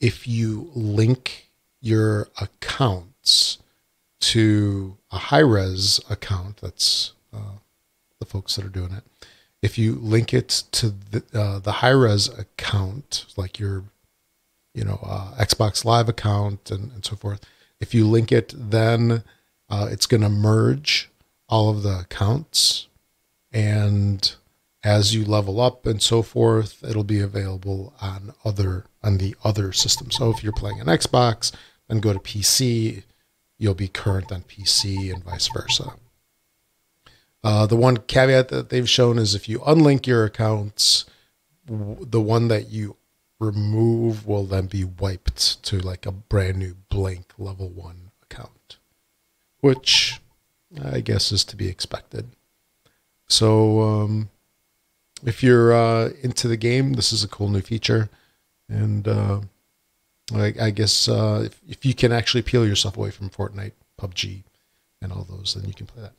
if 0.00 0.28
you 0.28 0.70
link 0.74 1.48
your 1.80 2.28
accounts 2.40 3.58
to 4.20 4.96
a 5.10 5.18
Hi-Rez 5.18 6.00
account, 6.08 6.58
that's 6.58 7.12
uh, 7.32 7.58
the 8.18 8.26
folks 8.26 8.56
that 8.56 8.64
are 8.64 8.68
doing 8.68 8.92
it. 8.92 9.04
If 9.62 9.78
you 9.78 9.94
link 9.94 10.34
it 10.34 10.64
to 10.72 10.92
the 11.10 11.22
uh, 11.32 11.58
the 11.60 11.72
Hi-Rez 11.72 12.28
account, 12.28 13.26
like 13.36 13.58
your 13.58 13.84
you 14.74 14.84
know 14.84 14.98
uh, 15.02 15.34
Xbox 15.36 15.84
Live 15.84 16.08
account 16.08 16.70
and, 16.70 16.92
and 16.92 17.04
so 17.04 17.16
forth, 17.16 17.40
if 17.80 17.94
you 17.94 18.06
link 18.06 18.32
it, 18.32 18.52
then 18.56 19.22
uh, 19.70 19.88
it's 19.90 20.06
going 20.06 20.22
to 20.22 20.28
merge 20.28 21.10
all 21.48 21.70
of 21.70 21.82
the 21.82 22.00
accounts, 22.00 22.88
and 23.52 24.34
as 24.84 25.14
you 25.14 25.24
level 25.24 25.60
up 25.60 25.86
and 25.86 26.02
so 26.02 26.22
forth, 26.22 26.82
it'll 26.82 27.04
be 27.04 27.20
available 27.20 27.94
on 28.00 28.34
other 28.44 28.84
on 29.02 29.18
the 29.18 29.36
other 29.44 29.72
system. 29.72 30.10
So 30.10 30.30
if 30.30 30.42
you're 30.42 30.52
playing 30.52 30.80
an 30.80 30.86
Xbox 30.86 31.52
and 31.88 32.02
go 32.02 32.12
to 32.12 32.18
PC, 32.18 33.04
you'll 33.58 33.74
be 33.74 33.88
current 33.88 34.32
on 34.32 34.42
PC 34.42 35.12
and 35.12 35.22
vice 35.22 35.48
versa. 35.48 35.94
Uh, 37.44 37.66
the 37.66 37.76
one 37.76 37.96
caveat 37.96 38.48
that 38.48 38.68
they've 38.68 38.88
shown 38.88 39.18
is 39.18 39.34
if 39.34 39.48
you 39.48 39.58
unlink 39.60 40.06
your 40.06 40.24
accounts, 40.24 41.04
w- 41.66 42.04
the 42.04 42.20
one 42.20 42.48
that 42.48 42.70
you 42.70 42.96
remove 43.40 44.26
will 44.26 44.44
then 44.44 44.66
be 44.66 44.84
wiped 44.84 45.62
to 45.64 45.78
like 45.80 46.06
a 46.06 46.12
brand 46.12 46.58
new 46.58 46.76
blank 46.88 47.32
level 47.38 47.68
one 47.68 48.12
account, 48.22 48.76
which 49.60 50.20
I 50.80 51.00
guess 51.00 51.32
is 51.32 51.44
to 51.44 51.56
be 51.56 51.68
expected. 51.68 52.28
So, 53.28 53.80
um, 53.80 54.28
if 55.24 55.42
you're 55.42 55.72
uh, 55.72 56.10
into 56.22 56.48
the 56.48 56.56
game, 56.56 56.94
this 56.94 57.12
is 57.12 57.24
a 57.24 57.28
cool 57.28 57.48
new 57.48 57.60
feature, 57.60 58.10
and 58.68 59.06
uh, 59.06 59.40
I, 60.34 60.54
I, 60.60 60.70
guess 60.70 61.08
uh, 61.08 61.42
if, 61.46 61.60
if 61.68 61.84
you 61.84 61.94
can 61.94 62.12
actually 62.12 62.42
peel 62.42 62.66
yourself 62.66 62.96
away 62.96 63.10
from 63.10 63.30
Fortnite, 63.30 63.72
PUBG, 64.00 64.42
and 65.00 65.12
all 65.12 65.24
those, 65.24 65.54
then 65.54 65.68
you 65.68 65.74
can 65.74 65.86
play 65.86 66.02
that. 66.02 66.12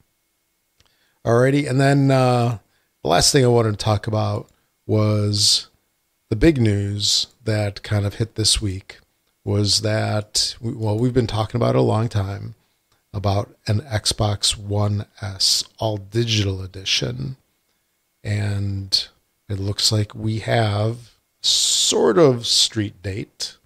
Alrighty, 1.25 1.69
and 1.69 1.79
then 1.79 2.11
uh, 2.11 2.57
the 3.01 3.09
last 3.09 3.31
thing 3.31 3.45
I 3.45 3.47
wanted 3.47 3.71
to 3.71 3.77
talk 3.77 4.07
about 4.07 4.49
was 4.85 5.69
the 6.29 6.35
big 6.35 6.59
news 6.59 7.27
that 7.43 7.83
kind 7.83 8.05
of 8.05 8.15
hit 8.15 8.35
this 8.35 8.61
week 8.61 8.99
was 9.45 9.81
that 9.81 10.55
well 10.61 10.97
we've 10.97 11.13
been 11.13 11.27
talking 11.27 11.57
about 11.57 11.75
it 11.75 11.79
a 11.79 11.81
long 11.81 12.07
time 12.09 12.55
about 13.13 13.55
an 13.67 13.81
Xbox 13.81 14.57
One 14.57 15.05
S 15.21 15.63
all 15.77 15.97
digital 15.97 16.61
edition 16.61 17.35
and 18.23 19.07
it 19.49 19.59
looks 19.59 19.91
like 19.91 20.15
we 20.15 20.39
have 20.39 21.11
sort 21.41 22.17
of 22.17 22.47
street 22.47 23.01
date. 23.03 23.57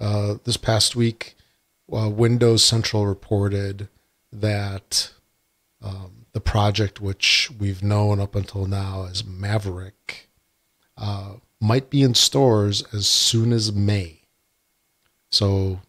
Uh, 0.00 0.34
this 0.44 0.56
past 0.56 0.96
week, 0.96 1.36
uh, 1.92 2.10
Windows 2.10 2.64
Central 2.64 3.06
reported 3.06 3.88
that 4.32 5.12
um, 5.80 6.23
the 6.34 6.40
project, 6.40 7.00
which 7.00 7.50
we've 7.58 7.82
known 7.82 8.20
up 8.20 8.34
until 8.34 8.66
now 8.66 9.06
as 9.08 9.24
Maverick, 9.24 10.28
uh, 10.98 11.34
might 11.60 11.88
be 11.88 12.02
in 12.02 12.12
stores 12.12 12.84
as 12.92 13.06
soon 13.06 13.52
as 13.52 13.72
May. 13.72 14.20
So 15.30 15.80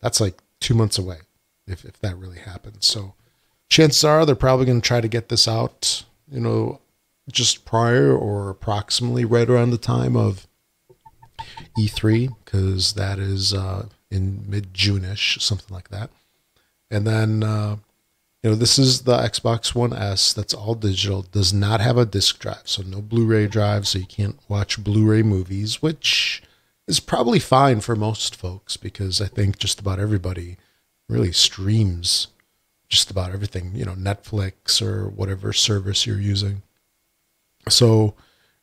that's 0.00 0.20
like 0.20 0.38
two 0.60 0.74
months 0.74 0.98
away, 0.98 1.18
if, 1.66 1.84
if 1.84 1.98
that 2.00 2.16
really 2.16 2.38
happens. 2.38 2.86
So 2.86 3.14
chances 3.70 4.04
are 4.04 4.24
they're 4.26 4.36
probably 4.36 4.66
going 4.66 4.80
to 4.80 4.86
try 4.86 5.00
to 5.00 5.08
get 5.08 5.30
this 5.30 5.48
out, 5.48 6.04
you 6.30 6.40
know, 6.40 6.80
just 7.32 7.64
prior 7.64 8.14
or 8.14 8.50
approximately 8.50 9.24
right 9.24 9.48
around 9.48 9.70
the 9.70 9.78
time 9.78 10.16
of 10.16 10.46
E3, 11.78 12.34
because 12.44 12.92
that 12.92 13.18
is 13.18 13.54
uh, 13.54 13.86
in 14.10 14.44
mid 14.46 14.74
June-ish, 14.74 15.38
something 15.40 15.74
like 15.74 15.88
that. 15.88 16.10
And 16.90 17.06
then, 17.06 17.42
uh, 17.42 17.76
you 18.42 18.50
know, 18.50 18.56
this 18.56 18.78
is 18.78 19.02
the 19.02 19.16
Xbox 19.16 19.74
One 19.74 19.92
S 19.92 20.32
that's 20.32 20.54
all 20.54 20.74
digital, 20.74 21.22
does 21.22 21.52
not 21.52 21.80
have 21.80 21.98
a 21.98 22.06
disc 22.06 22.38
drive, 22.38 22.62
so 22.64 22.82
no 22.82 23.02
Blu 23.02 23.26
ray 23.26 23.46
drive, 23.46 23.86
so 23.86 23.98
you 23.98 24.06
can't 24.06 24.38
watch 24.48 24.82
Blu 24.82 25.04
ray 25.06 25.22
movies, 25.22 25.82
which 25.82 26.42
is 26.86 27.00
probably 27.00 27.38
fine 27.40 27.80
for 27.80 27.96
most 27.96 28.36
folks 28.36 28.76
because 28.76 29.20
I 29.20 29.26
think 29.26 29.58
just 29.58 29.80
about 29.80 29.98
everybody 29.98 30.56
really 31.08 31.32
streams 31.32 32.28
just 32.88 33.10
about 33.10 33.32
everything, 33.32 33.72
you 33.74 33.84
know, 33.84 33.94
Netflix 33.94 34.80
or 34.80 35.08
whatever 35.08 35.52
service 35.52 36.06
you're 36.06 36.20
using. 36.20 36.62
So 37.68 38.14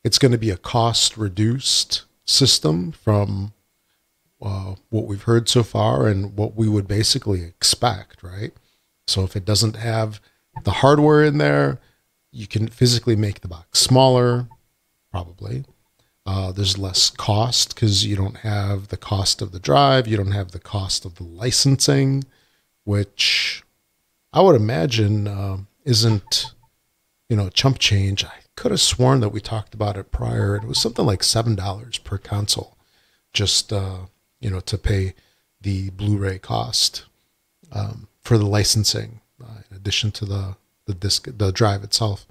it's 0.02 0.18
going 0.18 0.32
to 0.32 0.38
be 0.38 0.50
a 0.50 0.56
cost 0.56 1.16
reduced 1.16 2.02
system 2.24 2.92
from 2.92 3.52
uh, 4.42 4.74
what 4.90 5.06
we've 5.06 5.22
heard 5.22 5.48
so 5.48 5.62
far 5.62 6.08
and 6.08 6.36
what 6.36 6.56
we 6.56 6.68
would 6.68 6.88
basically 6.88 7.42
expect, 7.42 8.22
right? 8.22 8.52
So 9.06 9.22
if 9.24 9.36
it 9.36 9.44
doesn't 9.44 9.76
have 9.76 10.20
the 10.64 10.72
hardware 10.72 11.24
in 11.24 11.38
there, 11.38 11.78
you 12.32 12.46
can 12.46 12.68
physically 12.68 13.16
make 13.16 13.40
the 13.40 13.48
box 13.48 13.78
smaller, 13.78 14.48
probably. 15.10 15.64
Uh, 16.24 16.50
there's 16.50 16.76
less 16.76 17.08
cost 17.10 17.74
because 17.74 18.04
you 18.04 18.16
don't 18.16 18.38
have 18.38 18.88
the 18.88 18.96
cost 18.96 19.40
of 19.40 19.52
the 19.52 19.60
drive, 19.60 20.08
you 20.08 20.16
don't 20.16 20.32
have 20.32 20.50
the 20.50 20.58
cost 20.58 21.04
of 21.04 21.14
the 21.14 21.22
licensing, 21.22 22.24
which 22.84 23.62
I 24.32 24.40
would 24.40 24.56
imagine 24.56 25.28
uh, 25.28 25.58
isn't, 25.84 26.52
you 27.28 27.36
know, 27.36 27.46
a 27.46 27.50
chump 27.50 27.78
change. 27.78 28.24
I 28.24 28.32
could 28.56 28.72
have 28.72 28.80
sworn 28.80 29.20
that 29.20 29.28
we 29.28 29.40
talked 29.40 29.72
about 29.72 29.96
it 29.96 30.10
prior. 30.10 30.56
It 30.56 30.64
was 30.64 30.80
something 30.80 31.06
like 31.06 31.22
seven 31.22 31.54
dollars 31.54 31.98
per 31.98 32.18
console, 32.18 32.76
just 33.32 33.72
uh, 33.72 34.06
you 34.40 34.50
know 34.50 34.60
to 34.60 34.76
pay 34.76 35.14
the 35.60 35.90
Blu-ray 35.90 36.38
cost 36.38 37.04
um, 37.72 38.08
for 38.26 38.38
the 38.38 38.46
licensing, 38.46 39.20
uh, 39.42 39.60
in 39.70 39.76
addition 39.76 40.10
to 40.12 40.24
the 40.24 40.56
the 40.86 40.94
disc, 40.94 41.26
the 41.38 41.50
drive 41.50 41.82
itself. 41.82 42.26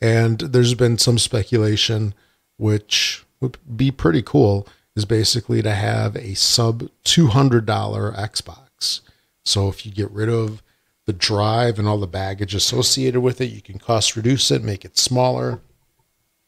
And 0.00 0.38
there's 0.38 0.74
been 0.74 0.98
some 0.98 1.18
speculation, 1.18 2.14
which 2.56 3.24
would 3.40 3.58
be 3.76 3.90
pretty 3.90 4.22
cool, 4.22 4.66
is 4.96 5.04
basically 5.04 5.62
to 5.62 5.74
have 5.74 6.16
a 6.16 6.34
sub 6.34 6.88
two 7.04 7.28
hundred 7.28 7.66
dollar 7.66 8.12
Xbox. 8.12 9.00
So 9.44 9.68
if 9.68 9.84
you 9.84 9.92
get 9.92 10.10
rid 10.10 10.28
of 10.28 10.62
the 11.04 11.12
drive 11.12 11.78
and 11.78 11.88
all 11.88 11.98
the 11.98 12.06
baggage 12.06 12.54
associated 12.54 13.20
with 13.20 13.40
it. 13.40 13.50
You 13.50 13.60
can 13.60 13.78
cost 13.78 14.16
reduce 14.16 14.50
it, 14.50 14.62
make 14.62 14.84
it 14.84 14.96
smaller, 14.96 15.60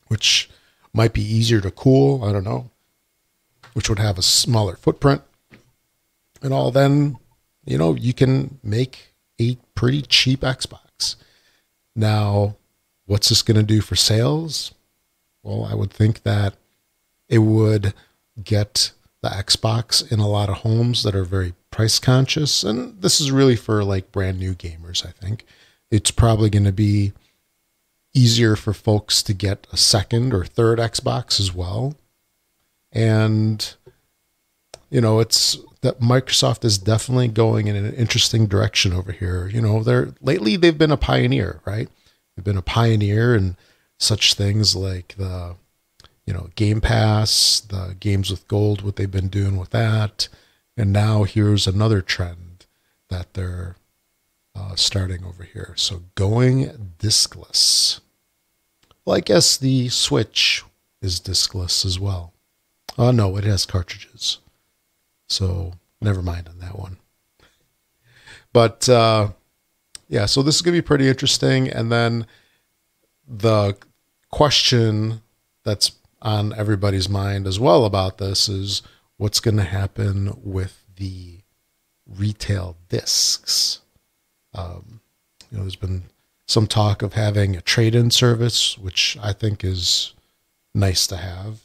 which 0.08 0.48
might 0.92 1.12
be 1.12 1.22
easier 1.22 1.60
to 1.60 1.70
cool. 1.70 2.24
I 2.24 2.32
don't 2.32 2.44
know, 2.44 2.70
which 3.72 3.88
would 3.88 3.98
have 3.98 4.18
a 4.18 4.22
smaller 4.22 4.76
footprint 4.76 5.22
and 6.40 6.52
all. 6.52 6.70
Then, 6.70 7.18
you 7.64 7.78
know, 7.78 7.94
you 7.94 8.12
can 8.12 8.58
make 8.62 9.14
a 9.40 9.56
pretty 9.74 10.02
cheap 10.02 10.40
Xbox. 10.40 11.16
Now, 11.96 12.56
what's 13.06 13.28
this 13.28 13.42
going 13.42 13.56
to 13.56 13.62
do 13.62 13.80
for 13.80 13.96
sales? 13.96 14.74
Well, 15.42 15.64
I 15.64 15.74
would 15.74 15.90
think 15.90 16.22
that 16.22 16.54
it 17.28 17.38
would 17.38 17.94
get 18.42 18.92
the 19.22 19.28
Xbox 19.28 20.10
in 20.12 20.20
a 20.20 20.28
lot 20.28 20.48
of 20.48 20.58
homes 20.58 21.02
that 21.02 21.14
are 21.14 21.24
very 21.24 21.54
price 21.70 21.98
conscious. 21.98 22.62
And 22.62 23.00
this 23.00 23.20
is 23.20 23.30
really 23.30 23.56
for 23.56 23.82
like 23.82 24.12
brand 24.12 24.38
new 24.38 24.54
gamers, 24.54 25.06
I 25.06 25.10
think. 25.10 25.44
It's 25.90 26.10
probably 26.10 26.50
going 26.50 26.64
to 26.64 26.72
be 26.72 27.12
easier 28.12 28.54
for 28.54 28.72
folks 28.72 29.22
to 29.24 29.34
get 29.34 29.66
a 29.72 29.76
second 29.76 30.32
or 30.32 30.44
third 30.44 30.78
Xbox 30.78 31.40
as 31.40 31.54
well. 31.54 31.94
And, 32.92 33.74
you 34.90 35.00
know, 35.00 35.18
it's 35.20 35.58
that 35.84 36.00
Microsoft 36.00 36.64
is 36.64 36.76
definitely 36.76 37.28
going 37.28 37.68
in 37.68 37.76
an 37.76 37.94
interesting 37.94 38.46
direction 38.46 38.92
over 38.92 39.12
here. 39.12 39.46
You 39.46 39.60
know, 39.60 39.82
they're 39.82 40.14
lately 40.20 40.56
they've 40.56 40.76
been 40.76 40.90
a 40.90 40.96
pioneer, 40.96 41.60
right? 41.64 41.88
They've 42.34 42.44
been 42.44 42.56
a 42.56 42.62
pioneer 42.62 43.34
in 43.36 43.56
such 43.98 44.34
things 44.34 44.74
like 44.74 45.14
the, 45.16 45.54
you 46.26 46.34
know, 46.34 46.50
Game 46.56 46.80
Pass, 46.80 47.60
the 47.60 47.96
games 48.00 48.30
with 48.30 48.48
gold, 48.48 48.82
what 48.82 48.96
they've 48.96 49.10
been 49.10 49.28
doing 49.28 49.56
with 49.56 49.70
that 49.70 50.28
and 50.76 50.92
now 50.92 51.24
here's 51.24 51.66
another 51.66 52.00
trend 52.00 52.66
that 53.08 53.34
they're 53.34 53.76
uh, 54.54 54.74
starting 54.74 55.24
over 55.24 55.44
here. 55.44 55.74
So 55.76 56.02
going 56.14 56.94
diskless. 56.98 58.00
Well, 59.04 59.16
I 59.16 59.20
guess 59.20 59.56
the 59.56 59.88
Switch 59.88 60.64
is 61.00 61.20
diskless 61.20 61.84
as 61.84 62.00
well. 62.00 62.32
Oh, 62.96 63.10
no, 63.10 63.36
it 63.36 63.44
has 63.44 63.66
cartridges. 63.66 64.38
So 65.28 65.72
never 66.00 66.22
mind 66.22 66.48
on 66.48 66.58
that 66.58 66.78
one. 66.78 66.98
But 68.52 68.88
uh, 68.88 69.30
yeah, 70.08 70.26
so 70.26 70.42
this 70.42 70.56
is 70.56 70.62
going 70.62 70.74
to 70.74 70.82
be 70.82 70.86
pretty 70.86 71.08
interesting. 71.08 71.68
And 71.68 71.90
then 71.90 72.26
the 73.26 73.76
question 74.30 75.22
that's 75.64 75.92
on 76.22 76.54
everybody's 76.54 77.08
mind 77.08 77.46
as 77.46 77.58
well 77.58 77.84
about 77.84 78.18
this 78.18 78.48
is 78.48 78.82
what's 79.16 79.40
going 79.40 79.56
to 79.56 79.64
happen 79.64 80.38
with 80.42 80.84
the 80.96 81.40
retail 82.06 82.76
discs. 82.88 83.80
Um, 84.54 85.00
you 85.50 85.58
know, 85.58 85.64
there's 85.64 85.76
been 85.76 86.04
some 86.46 86.66
talk 86.66 87.02
of 87.02 87.14
having 87.14 87.56
a 87.56 87.60
trade-in 87.60 88.10
service, 88.10 88.76
which 88.78 89.16
I 89.22 89.32
think 89.32 89.64
is 89.64 90.12
nice 90.74 91.06
to 91.08 91.16
have. 91.16 91.60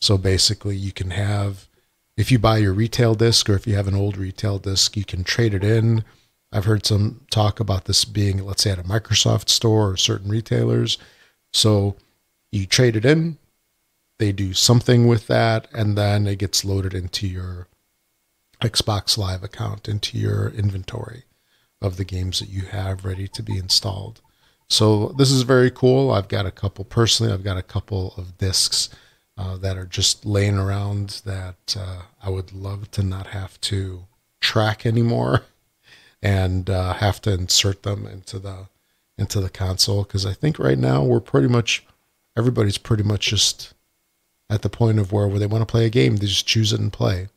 So 0.00 0.16
basically, 0.16 0.76
you 0.76 0.92
can 0.92 1.10
have, 1.10 1.68
if 2.16 2.30
you 2.30 2.38
buy 2.38 2.58
your 2.58 2.72
retail 2.72 3.14
disc 3.14 3.48
or 3.48 3.54
if 3.54 3.66
you 3.66 3.74
have 3.74 3.88
an 3.88 3.94
old 3.94 4.16
retail 4.16 4.58
disc, 4.58 4.96
you 4.96 5.04
can 5.04 5.24
trade 5.24 5.54
it 5.54 5.64
in 5.64 6.04
I've 6.52 6.66
heard 6.66 6.84
some 6.84 7.22
talk 7.30 7.60
about 7.60 7.86
this 7.86 8.04
being, 8.04 8.44
let's 8.44 8.62
say, 8.62 8.70
at 8.70 8.78
a 8.78 8.84
Microsoft 8.84 9.48
store 9.48 9.90
or 9.90 9.96
certain 9.96 10.30
retailers. 10.30 10.98
So 11.52 11.96
you 12.52 12.66
trade 12.66 12.94
it 12.94 13.06
in, 13.06 13.38
they 14.18 14.32
do 14.32 14.52
something 14.52 15.06
with 15.06 15.26
that, 15.28 15.66
and 15.72 15.96
then 15.96 16.26
it 16.26 16.38
gets 16.38 16.64
loaded 16.64 16.92
into 16.92 17.26
your 17.26 17.68
Xbox 18.60 19.16
Live 19.16 19.42
account, 19.42 19.88
into 19.88 20.18
your 20.18 20.50
inventory 20.50 21.24
of 21.80 21.96
the 21.96 22.04
games 22.04 22.38
that 22.38 22.50
you 22.50 22.62
have 22.66 23.04
ready 23.04 23.26
to 23.28 23.42
be 23.42 23.56
installed. 23.56 24.20
So 24.68 25.14
this 25.18 25.30
is 25.30 25.42
very 25.42 25.70
cool. 25.70 26.12
I've 26.12 26.28
got 26.28 26.46
a 26.46 26.50
couple 26.50 26.84
personally. 26.84 27.32
I've 27.32 27.42
got 27.42 27.56
a 27.56 27.62
couple 27.62 28.14
of 28.16 28.36
discs 28.38 28.90
uh, 29.36 29.56
that 29.56 29.76
are 29.76 29.86
just 29.86 30.26
laying 30.26 30.58
around 30.58 31.22
that 31.24 31.76
uh, 31.78 32.02
I 32.22 32.30
would 32.30 32.52
love 32.52 32.90
to 32.92 33.02
not 33.02 33.28
have 33.28 33.60
to 33.62 34.04
track 34.40 34.84
anymore 34.84 35.42
and 36.22 36.68
uh, 36.68 36.94
have 36.94 37.20
to 37.22 37.32
insert 37.32 37.82
them 37.82 38.06
into 38.06 38.38
the 38.38 38.68
into 39.18 39.40
the 39.40 39.50
console 39.50 40.04
because 40.04 40.24
I 40.24 40.32
think 40.32 40.58
right 40.58 40.78
now 40.78 41.04
we're 41.04 41.20
pretty 41.20 41.48
much 41.48 41.84
everybody's 42.36 42.78
pretty 42.78 43.02
much 43.02 43.28
just 43.28 43.74
at 44.52 44.62
the 44.62 44.68
point 44.68 44.98
of 44.98 45.12
where, 45.12 45.26
where 45.26 45.38
they 45.38 45.46
want 45.46 45.62
to 45.62 45.70
play 45.70 45.86
a 45.86 45.90
game, 45.90 46.16
they 46.16 46.26
just 46.26 46.46
choose 46.46 46.72
it 46.72 46.80
and 46.80 46.92
play. 46.92 47.28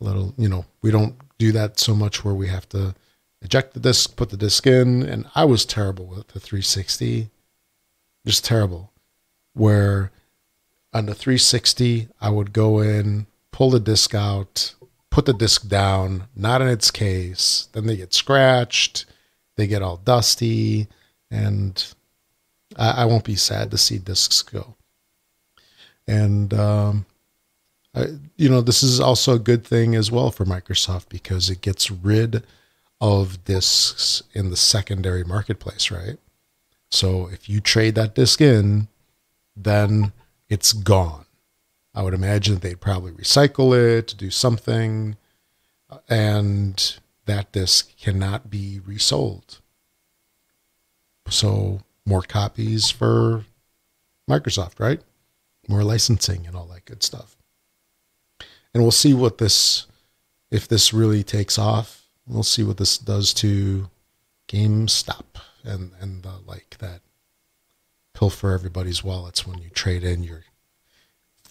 A 0.00 0.04
little, 0.04 0.32
you 0.38 0.48
know, 0.48 0.64
we 0.80 0.90
don't 0.90 1.14
do 1.38 1.52
that 1.52 1.78
so 1.78 1.94
much 1.94 2.24
where 2.24 2.34
we 2.34 2.48
have 2.48 2.68
to 2.70 2.94
eject 3.42 3.74
the 3.74 3.80
disc, 3.80 4.16
put 4.16 4.30
the 4.30 4.36
disc 4.36 4.66
in, 4.66 5.02
and 5.02 5.26
I 5.34 5.44
was 5.44 5.66
terrible 5.66 6.06
with 6.06 6.28
the 6.28 6.40
360, 6.40 7.28
just 8.26 8.44
terrible. 8.44 8.92
Where 9.54 10.10
on 10.92 11.06
the 11.06 11.14
360, 11.14 12.08
I 12.20 12.30
would 12.30 12.52
go 12.52 12.80
in, 12.80 13.26
pull 13.52 13.70
the 13.70 13.80
disc 13.80 14.14
out, 14.14 14.74
put 15.10 15.26
the 15.26 15.34
disc 15.34 15.68
down, 15.68 16.24
not 16.34 16.62
in 16.62 16.68
its 16.68 16.90
case. 16.90 17.68
Then 17.72 17.86
they 17.86 17.96
get 17.96 18.14
scratched, 18.14 19.06
they 19.56 19.66
get 19.66 19.82
all 19.82 19.96
dusty, 19.98 20.88
and 21.30 21.94
I, 22.76 23.02
I 23.02 23.04
won't 23.04 23.24
be 23.24 23.36
sad 23.36 23.70
to 23.70 23.78
see 23.78 23.98
discs 23.98 24.42
go. 24.42 24.76
And 26.06 26.54
um, 26.54 27.06
I, 27.94 28.06
you 28.36 28.48
know, 28.48 28.60
this 28.60 28.82
is 28.82 29.00
also 29.00 29.34
a 29.34 29.38
good 29.38 29.64
thing 29.64 29.94
as 29.94 30.10
well 30.10 30.30
for 30.30 30.44
Microsoft 30.44 31.08
because 31.08 31.50
it 31.50 31.60
gets 31.60 31.90
rid 31.90 32.42
of 33.00 33.44
discs 33.44 34.22
in 34.32 34.50
the 34.50 34.56
secondary 34.56 35.24
marketplace, 35.24 35.90
right? 35.90 36.18
So 36.90 37.28
if 37.28 37.48
you 37.48 37.60
trade 37.60 37.94
that 37.96 38.14
disc 38.14 38.40
in, 38.40 38.88
then 39.54 40.12
it's 40.48 40.72
gone. 40.72 41.26
I 41.94 42.02
would 42.02 42.14
imagine 42.14 42.54
that 42.54 42.62
they'd 42.62 42.80
probably 42.80 43.12
recycle 43.12 43.76
it, 43.76 44.14
do 44.16 44.30
something, 44.30 45.16
uh, 45.90 45.98
and 46.08 46.98
that 47.26 47.52
disc 47.52 47.96
cannot 47.98 48.50
be 48.50 48.80
resold. 48.84 49.60
So 51.28 51.80
more 52.06 52.22
copies 52.22 52.90
for 52.90 53.44
Microsoft, 54.28 54.80
right? 54.80 55.00
More 55.68 55.82
licensing 55.82 56.46
and 56.46 56.56
all 56.56 56.66
that 56.66 56.84
good 56.84 57.02
stuff. 57.02 57.36
And 58.72 58.82
we'll 58.82 58.90
see 58.90 59.14
what 59.14 59.38
this, 59.38 59.86
if 60.50 60.68
this 60.68 60.92
really 60.92 61.22
takes 61.22 61.58
off, 61.58 62.06
we'll 62.26 62.42
see 62.42 62.62
what 62.62 62.76
this 62.76 62.96
does 62.96 63.34
to 63.34 63.90
GameStop 64.48 65.24
and, 65.64 65.92
and 66.00 66.22
the 66.22 66.34
like 66.46 66.76
that 66.78 67.00
pilfer 68.18 68.50
everybody's 68.50 69.04
wallets 69.04 69.46
when 69.46 69.58
you 69.58 69.70
trade 69.70 70.02
in 70.02 70.24
your 70.24 70.42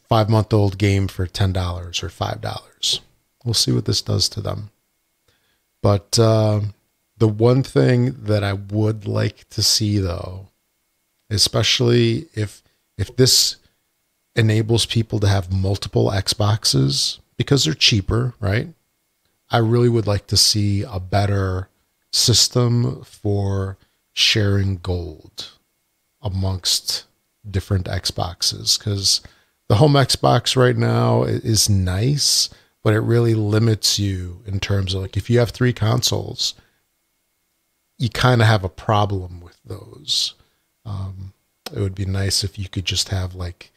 five 0.10 0.30
month 0.30 0.52
old 0.52 0.78
game 0.78 1.08
for 1.08 1.26
$10 1.26 1.56
or 2.04 2.10
$5. 2.10 3.00
We'll 3.46 3.54
see 3.54 3.72
what 3.72 3.86
this 3.86 4.02
does 4.02 4.28
to 4.30 4.42
them. 4.42 4.72
But 5.82 6.20
uh, 6.20 6.62
the 7.18 7.30
one 7.30 7.64
thing 7.64 8.24
that 8.24 8.44
I 8.44 8.52
would 8.52 9.08
like 9.08 9.48
to 9.52 9.64
see, 9.64 10.00
though, 10.00 10.48
especially 11.30 12.28
if 12.34 12.62
if 12.98 13.16
this 13.16 13.56
enables 14.36 14.86
people 14.86 15.20
to 15.20 15.28
have 15.28 15.54
multiple 15.54 16.12
Xboxes 16.12 17.20
because 17.38 17.64
they're 17.64 17.74
cheaper, 17.74 18.34
right? 18.42 18.68
I 19.50 19.60
really 19.60 19.90
would 19.90 20.08
like 20.08 20.28
to 20.28 20.38
see 20.38 20.84
a 20.84 21.00
better 21.00 21.70
system 22.12 23.04
for 23.04 23.78
sharing 24.14 24.78
gold 24.78 25.52
amongst 26.28 27.06
different 27.50 27.86
Xboxes 27.86 28.78
because 28.78 29.22
the 29.68 29.76
home 29.76 29.94
Xbox 29.94 30.56
right 30.56 30.78
now 30.78 31.24
is 31.24 31.70
nice, 31.70 32.50
but 32.84 32.94
it 32.94 33.00
really 33.00 33.34
limits 33.34 33.98
you 33.98 34.42
in 34.46 34.60
terms 34.60 34.94
of 34.94 35.02
like 35.02 35.18
if 35.18 35.30
you 35.30 35.40
have 35.40 35.50
three 35.50 35.74
consoles, 35.74 36.54
you 37.98 38.10
kind 38.10 38.42
of 38.42 38.48
have 38.48 38.64
a 38.64 38.70
problem 38.70 39.42
with 39.42 39.60
those. 39.66 40.36
Um, 40.86 41.34
it 41.74 41.80
would 41.80 41.96
be 41.96 42.06
nice 42.06 42.44
if 42.44 42.58
you 42.58 42.70
could 42.70 42.86
just 42.86 43.10
have 43.10 43.36
like 43.36 43.72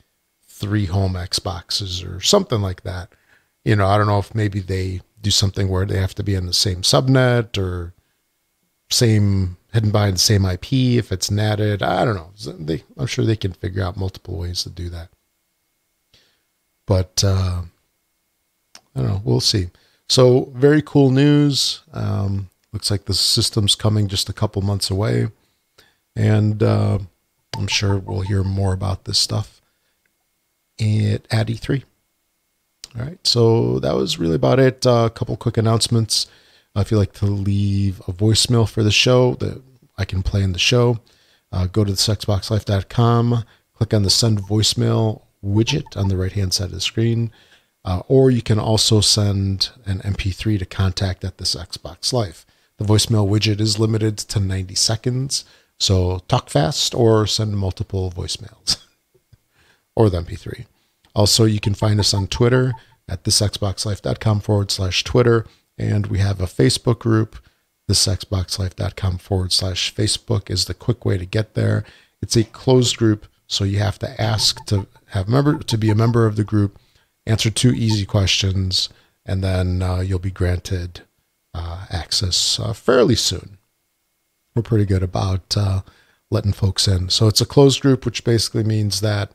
three 0.46 0.86
home 0.86 1.14
Xboxes 1.14 2.06
or 2.06 2.20
something 2.20 2.60
like 2.60 2.82
that. 2.82 3.10
You 3.64 3.76
know, 3.76 3.86
I 3.86 3.98
don't 3.98 4.06
know 4.06 4.18
if 4.18 4.34
maybe 4.34 4.60
they 4.60 5.00
do 5.20 5.30
something 5.30 5.68
where 5.68 5.86
they 5.86 5.98
have 5.98 6.14
to 6.16 6.22
be 6.22 6.34
in 6.34 6.46
the 6.46 6.52
same 6.52 6.82
subnet 6.82 7.58
or 7.58 7.94
same 8.90 9.56
hidden 9.72 9.90
behind 9.90 10.16
the 10.16 10.20
same 10.20 10.44
IP 10.44 10.72
if 10.72 11.12
it's 11.12 11.30
natted. 11.30 11.82
I 11.82 12.04
don't 12.04 12.16
know. 12.16 12.32
They, 12.58 12.82
I'm 12.96 13.06
sure 13.06 13.24
they 13.24 13.36
can 13.36 13.52
figure 13.52 13.82
out 13.82 13.96
multiple 13.96 14.36
ways 14.36 14.62
to 14.64 14.70
do 14.70 14.88
that. 14.90 15.08
But 16.86 17.22
uh, 17.24 17.62
I 18.94 19.00
don't 19.00 19.08
know. 19.08 19.22
We'll 19.24 19.40
see. 19.40 19.68
So 20.08 20.52
very 20.54 20.82
cool 20.82 21.10
news. 21.10 21.82
Um, 21.92 22.50
looks 22.72 22.90
like 22.90 23.04
the 23.04 23.14
system's 23.14 23.74
coming 23.74 24.08
just 24.08 24.28
a 24.28 24.32
couple 24.32 24.62
months 24.62 24.90
away, 24.90 25.28
and 26.16 26.62
uh, 26.62 26.98
I'm 27.56 27.68
sure 27.68 27.98
we'll 27.98 28.22
hear 28.22 28.42
more 28.42 28.72
about 28.72 29.04
this 29.04 29.18
stuff 29.18 29.60
at, 30.80 31.26
at 31.30 31.46
E3. 31.46 31.84
All 32.98 33.04
right, 33.04 33.24
so 33.24 33.78
that 33.78 33.94
was 33.94 34.18
really 34.18 34.34
about 34.34 34.58
it. 34.58 34.84
Uh, 34.84 35.04
a 35.06 35.10
couple 35.10 35.36
quick 35.36 35.56
announcements. 35.56 36.26
Uh, 36.76 36.80
if 36.80 36.90
you'd 36.90 36.98
like 36.98 37.12
to 37.14 37.26
leave 37.26 38.00
a 38.00 38.12
voicemail 38.12 38.68
for 38.68 38.82
the 38.82 38.90
show 38.90 39.34
that 39.34 39.62
I 39.98 40.04
can 40.04 40.22
play 40.22 40.42
in 40.42 40.52
the 40.52 40.58
show, 40.58 41.00
uh, 41.52 41.66
go 41.66 41.84
to 41.84 41.92
thisxboxlife.com, 41.92 43.44
click 43.74 43.94
on 43.94 44.02
the 44.02 44.10
send 44.10 44.42
voicemail 44.42 45.22
widget 45.44 45.96
on 45.96 46.08
the 46.08 46.16
right 46.16 46.32
hand 46.32 46.54
side 46.54 46.66
of 46.66 46.72
the 46.72 46.80
screen. 46.80 47.32
Uh, 47.84 48.02
or 48.08 48.30
you 48.30 48.42
can 48.42 48.58
also 48.58 49.00
send 49.00 49.70
an 49.86 50.00
MP3 50.00 50.58
to 50.58 50.66
contact 50.66 51.24
at 51.24 51.38
this 51.38 51.54
Xbox 51.54 52.12
Life. 52.12 52.44
The 52.76 52.84
voicemail 52.84 53.28
widget 53.28 53.60
is 53.60 53.78
limited 53.78 54.18
to 54.18 54.40
90 54.40 54.74
seconds, 54.74 55.44
so 55.78 56.18
talk 56.28 56.50
fast 56.50 56.94
or 56.94 57.26
send 57.26 57.56
multiple 57.56 58.10
voicemails 58.10 58.84
or 59.96 60.10
the 60.10 60.22
MP3. 60.22 60.66
Also, 61.14 61.44
you 61.44 61.58
can 61.58 61.74
find 61.74 61.98
us 61.98 62.12
on 62.12 62.26
Twitter 62.26 62.74
at 63.08 63.24
thisxboxlife.com 63.24 64.40
forward 64.40 64.70
slash 64.70 65.02
Twitter, 65.02 65.46
and 65.80 66.08
we 66.08 66.18
have 66.18 66.40
a 66.40 66.46
Facebook 66.46 66.98
group. 66.98 67.36
Thisxboxlife.com 67.88 69.18
forward 69.18 69.52
slash 69.52 69.92
Facebook 69.94 70.50
is 70.50 70.66
the 70.66 70.74
quick 70.74 71.04
way 71.04 71.16
to 71.18 71.24
get 71.24 71.54
there. 71.54 71.84
It's 72.22 72.36
a 72.36 72.44
closed 72.44 72.98
group, 72.98 73.26
so 73.46 73.64
you 73.64 73.78
have 73.78 73.98
to 74.00 74.20
ask 74.20 74.64
to 74.66 74.86
have 75.06 75.28
member 75.28 75.58
to 75.58 75.78
be 75.78 75.90
a 75.90 75.94
member 75.94 76.26
of 76.26 76.36
the 76.36 76.44
group, 76.44 76.78
answer 77.26 77.50
two 77.50 77.72
easy 77.72 78.04
questions, 78.04 78.90
and 79.24 79.42
then 79.42 79.82
uh, 79.82 80.00
you'll 80.00 80.18
be 80.18 80.30
granted 80.30 81.00
uh, 81.54 81.86
access 81.90 82.60
uh, 82.60 82.74
fairly 82.74 83.16
soon. 83.16 83.56
We're 84.54 84.62
pretty 84.62 84.84
good 84.84 85.02
about 85.02 85.56
uh, 85.56 85.80
letting 86.30 86.52
folks 86.52 86.86
in. 86.86 87.08
So 87.08 87.26
it's 87.26 87.40
a 87.40 87.46
closed 87.46 87.80
group, 87.80 88.04
which 88.04 88.22
basically 88.22 88.64
means 88.64 89.00
that 89.00 89.32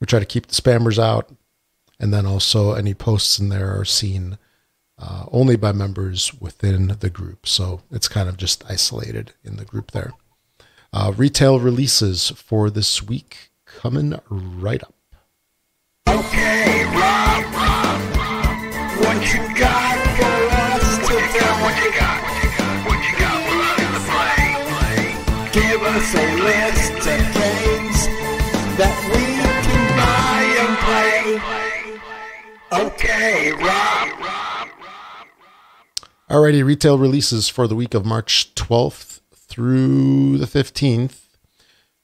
we 0.00 0.06
try 0.06 0.20
to 0.20 0.24
keep 0.24 0.46
the 0.46 0.54
spammers 0.54 0.98
out, 0.98 1.28
and 1.98 2.14
then 2.14 2.24
also 2.24 2.72
any 2.72 2.94
posts 2.94 3.38
in 3.38 3.48
there 3.48 3.78
are 3.78 3.84
seen 3.84 4.38
uh, 4.98 5.26
only 5.30 5.56
by 5.56 5.72
members 5.72 6.32
within 6.40 6.96
the 7.00 7.10
group. 7.10 7.46
So 7.46 7.82
it's 7.90 8.08
kind 8.08 8.28
of 8.28 8.36
just 8.36 8.64
isolated 8.68 9.32
in 9.44 9.56
the 9.56 9.64
group 9.64 9.90
there. 9.92 10.12
Uh, 10.92 11.12
retail 11.16 11.60
releases 11.60 12.30
for 12.30 12.70
this 12.70 13.02
week 13.02 13.50
coming 13.66 14.18
right 14.30 14.82
up. 14.82 14.94
Okay, 16.08 16.84
Rob, 16.84 17.44
Rob, 17.52 18.00
what 19.04 19.18
you 19.34 19.42
got 19.58 19.98
for 20.16 20.38
us 20.54 20.98
today? 21.06 21.50
What 21.60 21.76
you 21.84 21.90
got? 21.92 22.22
What 22.86 22.98
you 23.04 23.14
got 23.18 23.38
for 23.44 23.58
us 23.68 23.82
to 23.92 24.00
play? 24.08 25.00
Give 25.52 25.82
us 25.82 26.14
a 26.14 26.26
list 26.40 27.06
of 27.06 27.20
games 27.34 28.00
that 28.78 28.96
we 29.12 29.24
can 29.66 29.84
buy 29.98 30.40
and 30.62 30.74
play. 30.86 31.26
Okay, 32.86 33.52
Rob. 33.52 34.45
Alrighty, 36.28 36.64
retail 36.64 36.98
releases 36.98 37.48
for 37.48 37.68
the 37.68 37.76
week 37.76 37.94
of 37.94 38.04
March 38.04 38.52
12th 38.56 39.20
through 39.32 40.38
the 40.38 40.46
15th. 40.46 41.18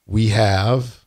We 0.05 0.29
have 0.29 1.03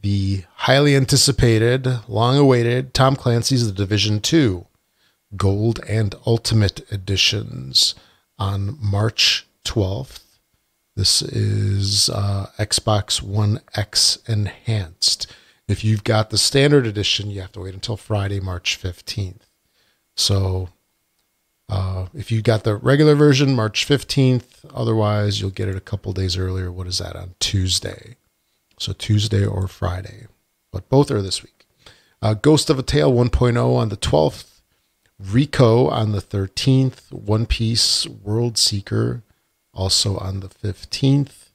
the 0.00 0.44
highly 0.54 0.96
anticipated, 0.96 1.86
long 2.08 2.38
awaited 2.38 2.94
Tom 2.94 3.14
Clancy's 3.14 3.66
The 3.66 3.74
Division 3.74 4.20
2 4.20 4.66
Gold 5.36 5.80
and 5.86 6.14
Ultimate 6.26 6.90
editions. 6.90 7.94
on 8.38 8.78
March 8.80 9.46
12th. 9.66 10.20
This 10.96 11.20
is 11.20 12.08
uh, 12.08 12.46
Xbox 12.58 13.20
One 13.20 13.60
X 13.76 14.18
Enhanced. 14.26 15.26
If 15.68 15.84
you've 15.84 16.04
got 16.04 16.30
the 16.30 16.38
standard 16.38 16.86
edition, 16.86 17.30
you 17.30 17.42
have 17.42 17.52
to 17.52 17.60
wait 17.60 17.74
until 17.74 17.98
Friday, 17.98 18.40
March 18.40 18.80
15th. 18.82 19.42
So 20.16 20.70
if 22.14 22.30
you 22.30 22.42
got 22.42 22.64
the 22.64 22.76
regular 22.76 23.14
version, 23.14 23.54
March 23.54 23.86
15th. 23.86 24.64
Otherwise, 24.74 25.40
you'll 25.40 25.50
get 25.50 25.68
it 25.68 25.76
a 25.76 25.80
couple 25.80 26.12
days 26.12 26.36
earlier. 26.36 26.70
What 26.70 26.86
is 26.86 26.98
that 26.98 27.16
on 27.16 27.34
Tuesday? 27.40 28.16
So 28.78 28.92
Tuesday 28.92 29.44
or 29.44 29.68
Friday, 29.68 30.26
but 30.72 30.88
both 30.88 31.10
are 31.10 31.20
this 31.22 31.42
week. 31.42 31.66
Uh, 32.22 32.34
Ghost 32.34 32.70
of 32.70 32.78
a 32.78 32.82
Tale 32.82 33.12
1.0 33.12 33.76
on 33.76 33.88
the 33.88 33.96
12th. 33.96 34.60
Rico 35.18 35.88
on 35.88 36.12
the 36.12 36.22
13th. 36.22 37.12
One 37.12 37.44
Piece 37.44 38.06
World 38.06 38.56
Seeker 38.56 39.22
also 39.74 40.16
on 40.16 40.40
the 40.40 40.48
15th. 40.48 41.50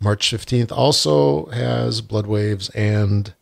March 0.00 0.30
15th 0.30 0.70
also 0.70 1.46
has 1.46 2.02
Blood 2.02 2.26
Waves 2.26 2.68
and 2.70 3.34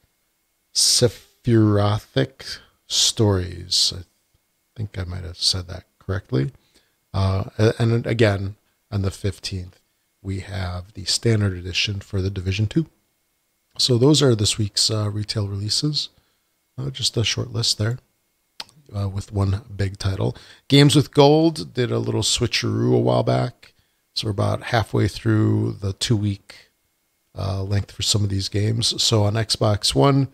Sephirothic 0.74 2.58
Stories. 2.86 3.92
I 3.96 4.02
think 4.76 4.96
I 4.98 5.04
might 5.04 5.24
have 5.24 5.38
said 5.38 5.68
that 5.68 5.85
correctly. 6.06 6.52
Uh, 7.12 7.44
and 7.78 8.06
again, 8.06 8.56
on 8.90 9.02
the 9.02 9.10
15th, 9.10 9.74
we 10.22 10.40
have 10.40 10.92
the 10.94 11.04
standard 11.04 11.54
edition 11.54 12.00
for 12.00 12.20
the 12.22 12.30
Division 12.30 12.66
2. 12.66 12.86
So 13.78 13.98
those 13.98 14.22
are 14.22 14.34
this 14.34 14.58
week's 14.58 14.90
uh, 14.90 15.10
retail 15.10 15.48
releases. 15.48 16.08
Uh, 16.78 16.90
just 16.90 17.16
a 17.16 17.24
short 17.24 17.52
list 17.52 17.78
there 17.78 17.98
uh, 18.94 19.08
with 19.08 19.32
one 19.32 19.62
big 19.74 19.98
title. 19.98 20.36
Games 20.68 20.94
with 20.94 21.12
Gold 21.12 21.74
did 21.74 21.90
a 21.90 21.98
little 21.98 22.22
switcheroo 22.22 22.94
a 22.94 22.98
while 22.98 23.22
back. 23.22 23.74
So 24.14 24.26
we're 24.26 24.32
about 24.32 24.64
halfway 24.64 25.08
through 25.08 25.72
the 25.80 25.92
two 25.92 26.16
week 26.16 26.70
uh, 27.36 27.62
length 27.62 27.92
for 27.92 28.02
some 28.02 28.24
of 28.24 28.30
these 28.30 28.48
games. 28.48 29.02
So 29.02 29.24
on 29.24 29.34
Xbox 29.34 29.94
One, 29.94 30.28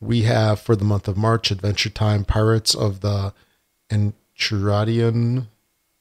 we 0.00 0.22
have 0.22 0.60
for 0.60 0.74
the 0.74 0.84
month 0.84 1.06
of 1.06 1.16
March 1.16 1.50
Adventure 1.50 1.90
Time 1.90 2.24
Pirates 2.24 2.74
of 2.74 3.00
the 3.00 3.32
Enchiridion. 4.40 5.46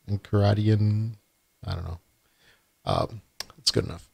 Enchiridion. 0.09 1.13
I 1.65 1.75
don't 1.75 1.83
know. 1.83 1.99
Um, 2.85 3.21
it's 3.57 3.71
good 3.71 3.85
enough. 3.85 4.09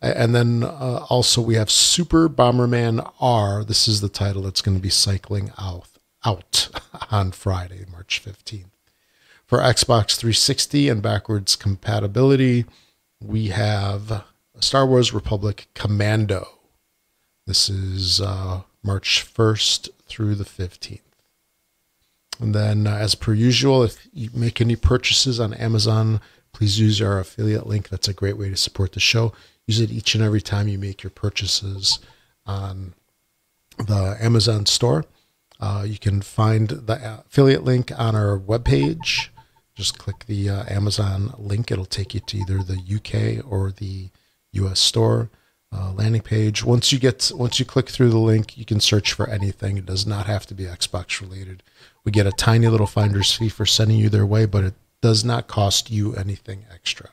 And 0.00 0.34
then 0.34 0.62
uh, 0.64 1.06
also 1.08 1.40
we 1.40 1.54
have 1.54 1.70
Super 1.70 2.28
Bomberman 2.28 3.10
R. 3.20 3.64
This 3.64 3.88
is 3.88 4.00
the 4.00 4.10
title 4.10 4.42
that's 4.42 4.60
going 4.60 4.76
to 4.76 4.82
be 4.82 4.90
cycling 4.90 5.50
out 5.58 5.88
out 6.26 6.68
on 7.10 7.32
Friday, 7.32 7.84
March 7.90 8.22
15th. 8.24 8.66
For 9.46 9.58
Xbox 9.58 10.16
360 10.16 10.88
and 10.88 11.02
backwards 11.02 11.54
compatibility, 11.54 12.64
we 13.22 13.48
have 13.48 14.24
Star 14.60 14.86
Wars 14.86 15.12
Republic 15.12 15.68
Commando. 15.74 16.48
This 17.46 17.68
is 17.68 18.20
uh, 18.20 18.62
March 18.82 19.26
1st 19.34 19.90
through 20.06 20.34
the 20.34 20.44
15th. 20.44 21.00
And 22.40 22.54
then, 22.54 22.86
uh, 22.86 22.96
as 22.96 23.14
per 23.14 23.32
usual, 23.32 23.82
if 23.82 24.08
you 24.12 24.30
make 24.34 24.60
any 24.60 24.76
purchases 24.76 25.38
on 25.38 25.54
Amazon, 25.54 26.20
please 26.52 26.78
use 26.78 27.00
our 27.00 27.18
affiliate 27.18 27.66
link. 27.66 27.88
That's 27.88 28.08
a 28.08 28.12
great 28.12 28.36
way 28.36 28.48
to 28.50 28.56
support 28.56 28.92
the 28.92 29.00
show. 29.00 29.32
Use 29.66 29.80
it 29.80 29.90
each 29.90 30.14
and 30.14 30.24
every 30.24 30.40
time 30.40 30.68
you 30.68 30.78
make 30.78 31.02
your 31.02 31.10
purchases 31.10 31.98
on 32.46 32.94
the 33.78 34.16
Amazon 34.20 34.66
store. 34.66 35.04
Uh, 35.60 35.84
you 35.86 35.98
can 35.98 36.20
find 36.20 36.68
the 36.68 37.22
affiliate 37.26 37.64
link 37.64 37.92
on 37.98 38.14
our 38.14 38.38
webpage. 38.38 39.28
Just 39.74 39.98
click 39.98 40.26
the 40.26 40.48
uh, 40.48 40.64
Amazon 40.68 41.34
link. 41.38 41.70
It'll 41.70 41.84
take 41.84 42.14
you 42.14 42.20
to 42.20 42.36
either 42.38 42.62
the 42.62 42.78
UK 42.78 43.44
or 43.50 43.70
the 43.72 44.10
US 44.52 44.80
store 44.80 45.30
uh, 45.72 45.92
landing 45.92 46.22
page. 46.22 46.64
Once 46.64 46.92
you 46.92 46.98
get 46.98 47.30
once 47.34 47.58
you 47.58 47.64
click 47.64 47.88
through 47.88 48.10
the 48.10 48.18
link, 48.18 48.56
you 48.56 48.64
can 48.64 48.80
search 48.80 49.12
for 49.12 49.28
anything. 49.28 49.76
It 49.76 49.86
does 49.86 50.06
not 50.06 50.26
have 50.26 50.46
to 50.46 50.54
be 50.54 50.64
Xbox 50.64 51.20
related. 51.20 51.62
We 52.04 52.12
get 52.12 52.26
a 52.26 52.32
tiny 52.32 52.68
little 52.68 52.86
finder's 52.86 53.32
fee 53.32 53.48
for 53.48 53.66
sending 53.66 53.98
you 53.98 54.08
their 54.08 54.26
way, 54.26 54.46
but 54.46 54.64
it 54.64 54.74
does 55.00 55.24
not 55.24 55.48
cost 55.48 55.90
you 55.90 56.14
anything 56.14 56.66
extra. 56.72 57.10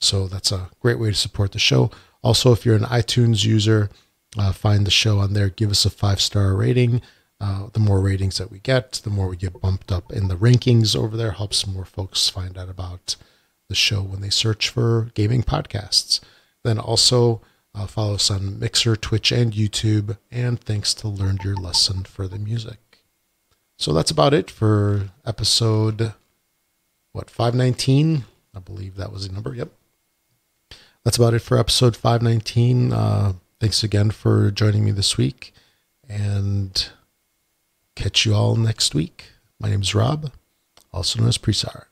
So 0.00 0.26
that's 0.26 0.50
a 0.52 0.70
great 0.80 0.98
way 0.98 1.10
to 1.10 1.14
support 1.14 1.52
the 1.52 1.58
show. 1.58 1.90
Also, 2.22 2.52
if 2.52 2.64
you're 2.64 2.76
an 2.76 2.82
iTunes 2.82 3.44
user, 3.44 3.90
uh, 4.38 4.52
find 4.52 4.86
the 4.86 4.90
show 4.90 5.18
on 5.18 5.34
there. 5.34 5.48
Give 5.48 5.70
us 5.70 5.84
a 5.84 5.90
five 5.90 6.20
star 6.20 6.54
rating. 6.54 7.02
Uh, 7.40 7.68
the 7.72 7.80
more 7.80 8.00
ratings 8.00 8.38
that 8.38 8.52
we 8.52 8.60
get, 8.60 8.92
the 9.04 9.10
more 9.10 9.28
we 9.28 9.36
get 9.36 9.60
bumped 9.60 9.90
up 9.90 10.12
in 10.12 10.28
the 10.28 10.36
rankings 10.36 10.94
over 10.94 11.16
there. 11.16 11.32
Helps 11.32 11.66
more 11.66 11.84
folks 11.84 12.28
find 12.28 12.56
out 12.56 12.68
about 12.68 13.16
the 13.68 13.74
show 13.74 14.02
when 14.02 14.20
they 14.20 14.30
search 14.30 14.68
for 14.68 15.10
gaming 15.14 15.42
podcasts. 15.42 16.20
Then 16.62 16.78
also 16.78 17.42
uh, 17.74 17.86
follow 17.86 18.14
us 18.14 18.30
on 18.30 18.60
Mixer, 18.60 18.94
Twitch, 18.94 19.32
and 19.32 19.52
YouTube. 19.52 20.18
And 20.30 20.60
thanks 20.60 20.94
to 20.94 21.08
Learned 21.08 21.42
Your 21.42 21.56
Lesson 21.56 22.04
for 22.04 22.28
the 22.28 22.38
music. 22.38 22.91
So 23.82 23.92
that's 23.92 24.12
about 24.12 24.32
it 24.32 24.48
for 24.48 25.10
episode, 25.26 26.14
what, 27.10 27.28
519? 27.28 28.24
I 28.54 28.60
believe 28.60 28.94
that 28.94 29.10
was 29.10 29.26
the 29.26 29.34
number. 29.34 29.56
Yep. 29.56 29.70
That's 31.02 31.16
about 31.16 31.34
it 31.34 31.40
for 31.40 31.58
episode 31.58 31.96
519. 31.96 32.92
Uh, 32.92 33.32
thanks 33.58 33.82
again 33.82 34.12
for 34.12 34.52
joining 34.52 34.84
me 34.84 34.92
this 34.92 35.16
week. 35.16 35.52
And 36.08 36.90
catch 37.96 38.24
you 38.24 38.36
all 38.36 38.54
next 38.54 38.94
week. 38.94 39.24
My 39.58 39.68
name 39.68 39.82
is 39.82 39.96
Rob, 39.96 40.30
also 40.92 41.18
known 41.18 41.30
as 41.30 41.38
Presar. 41.38 41.86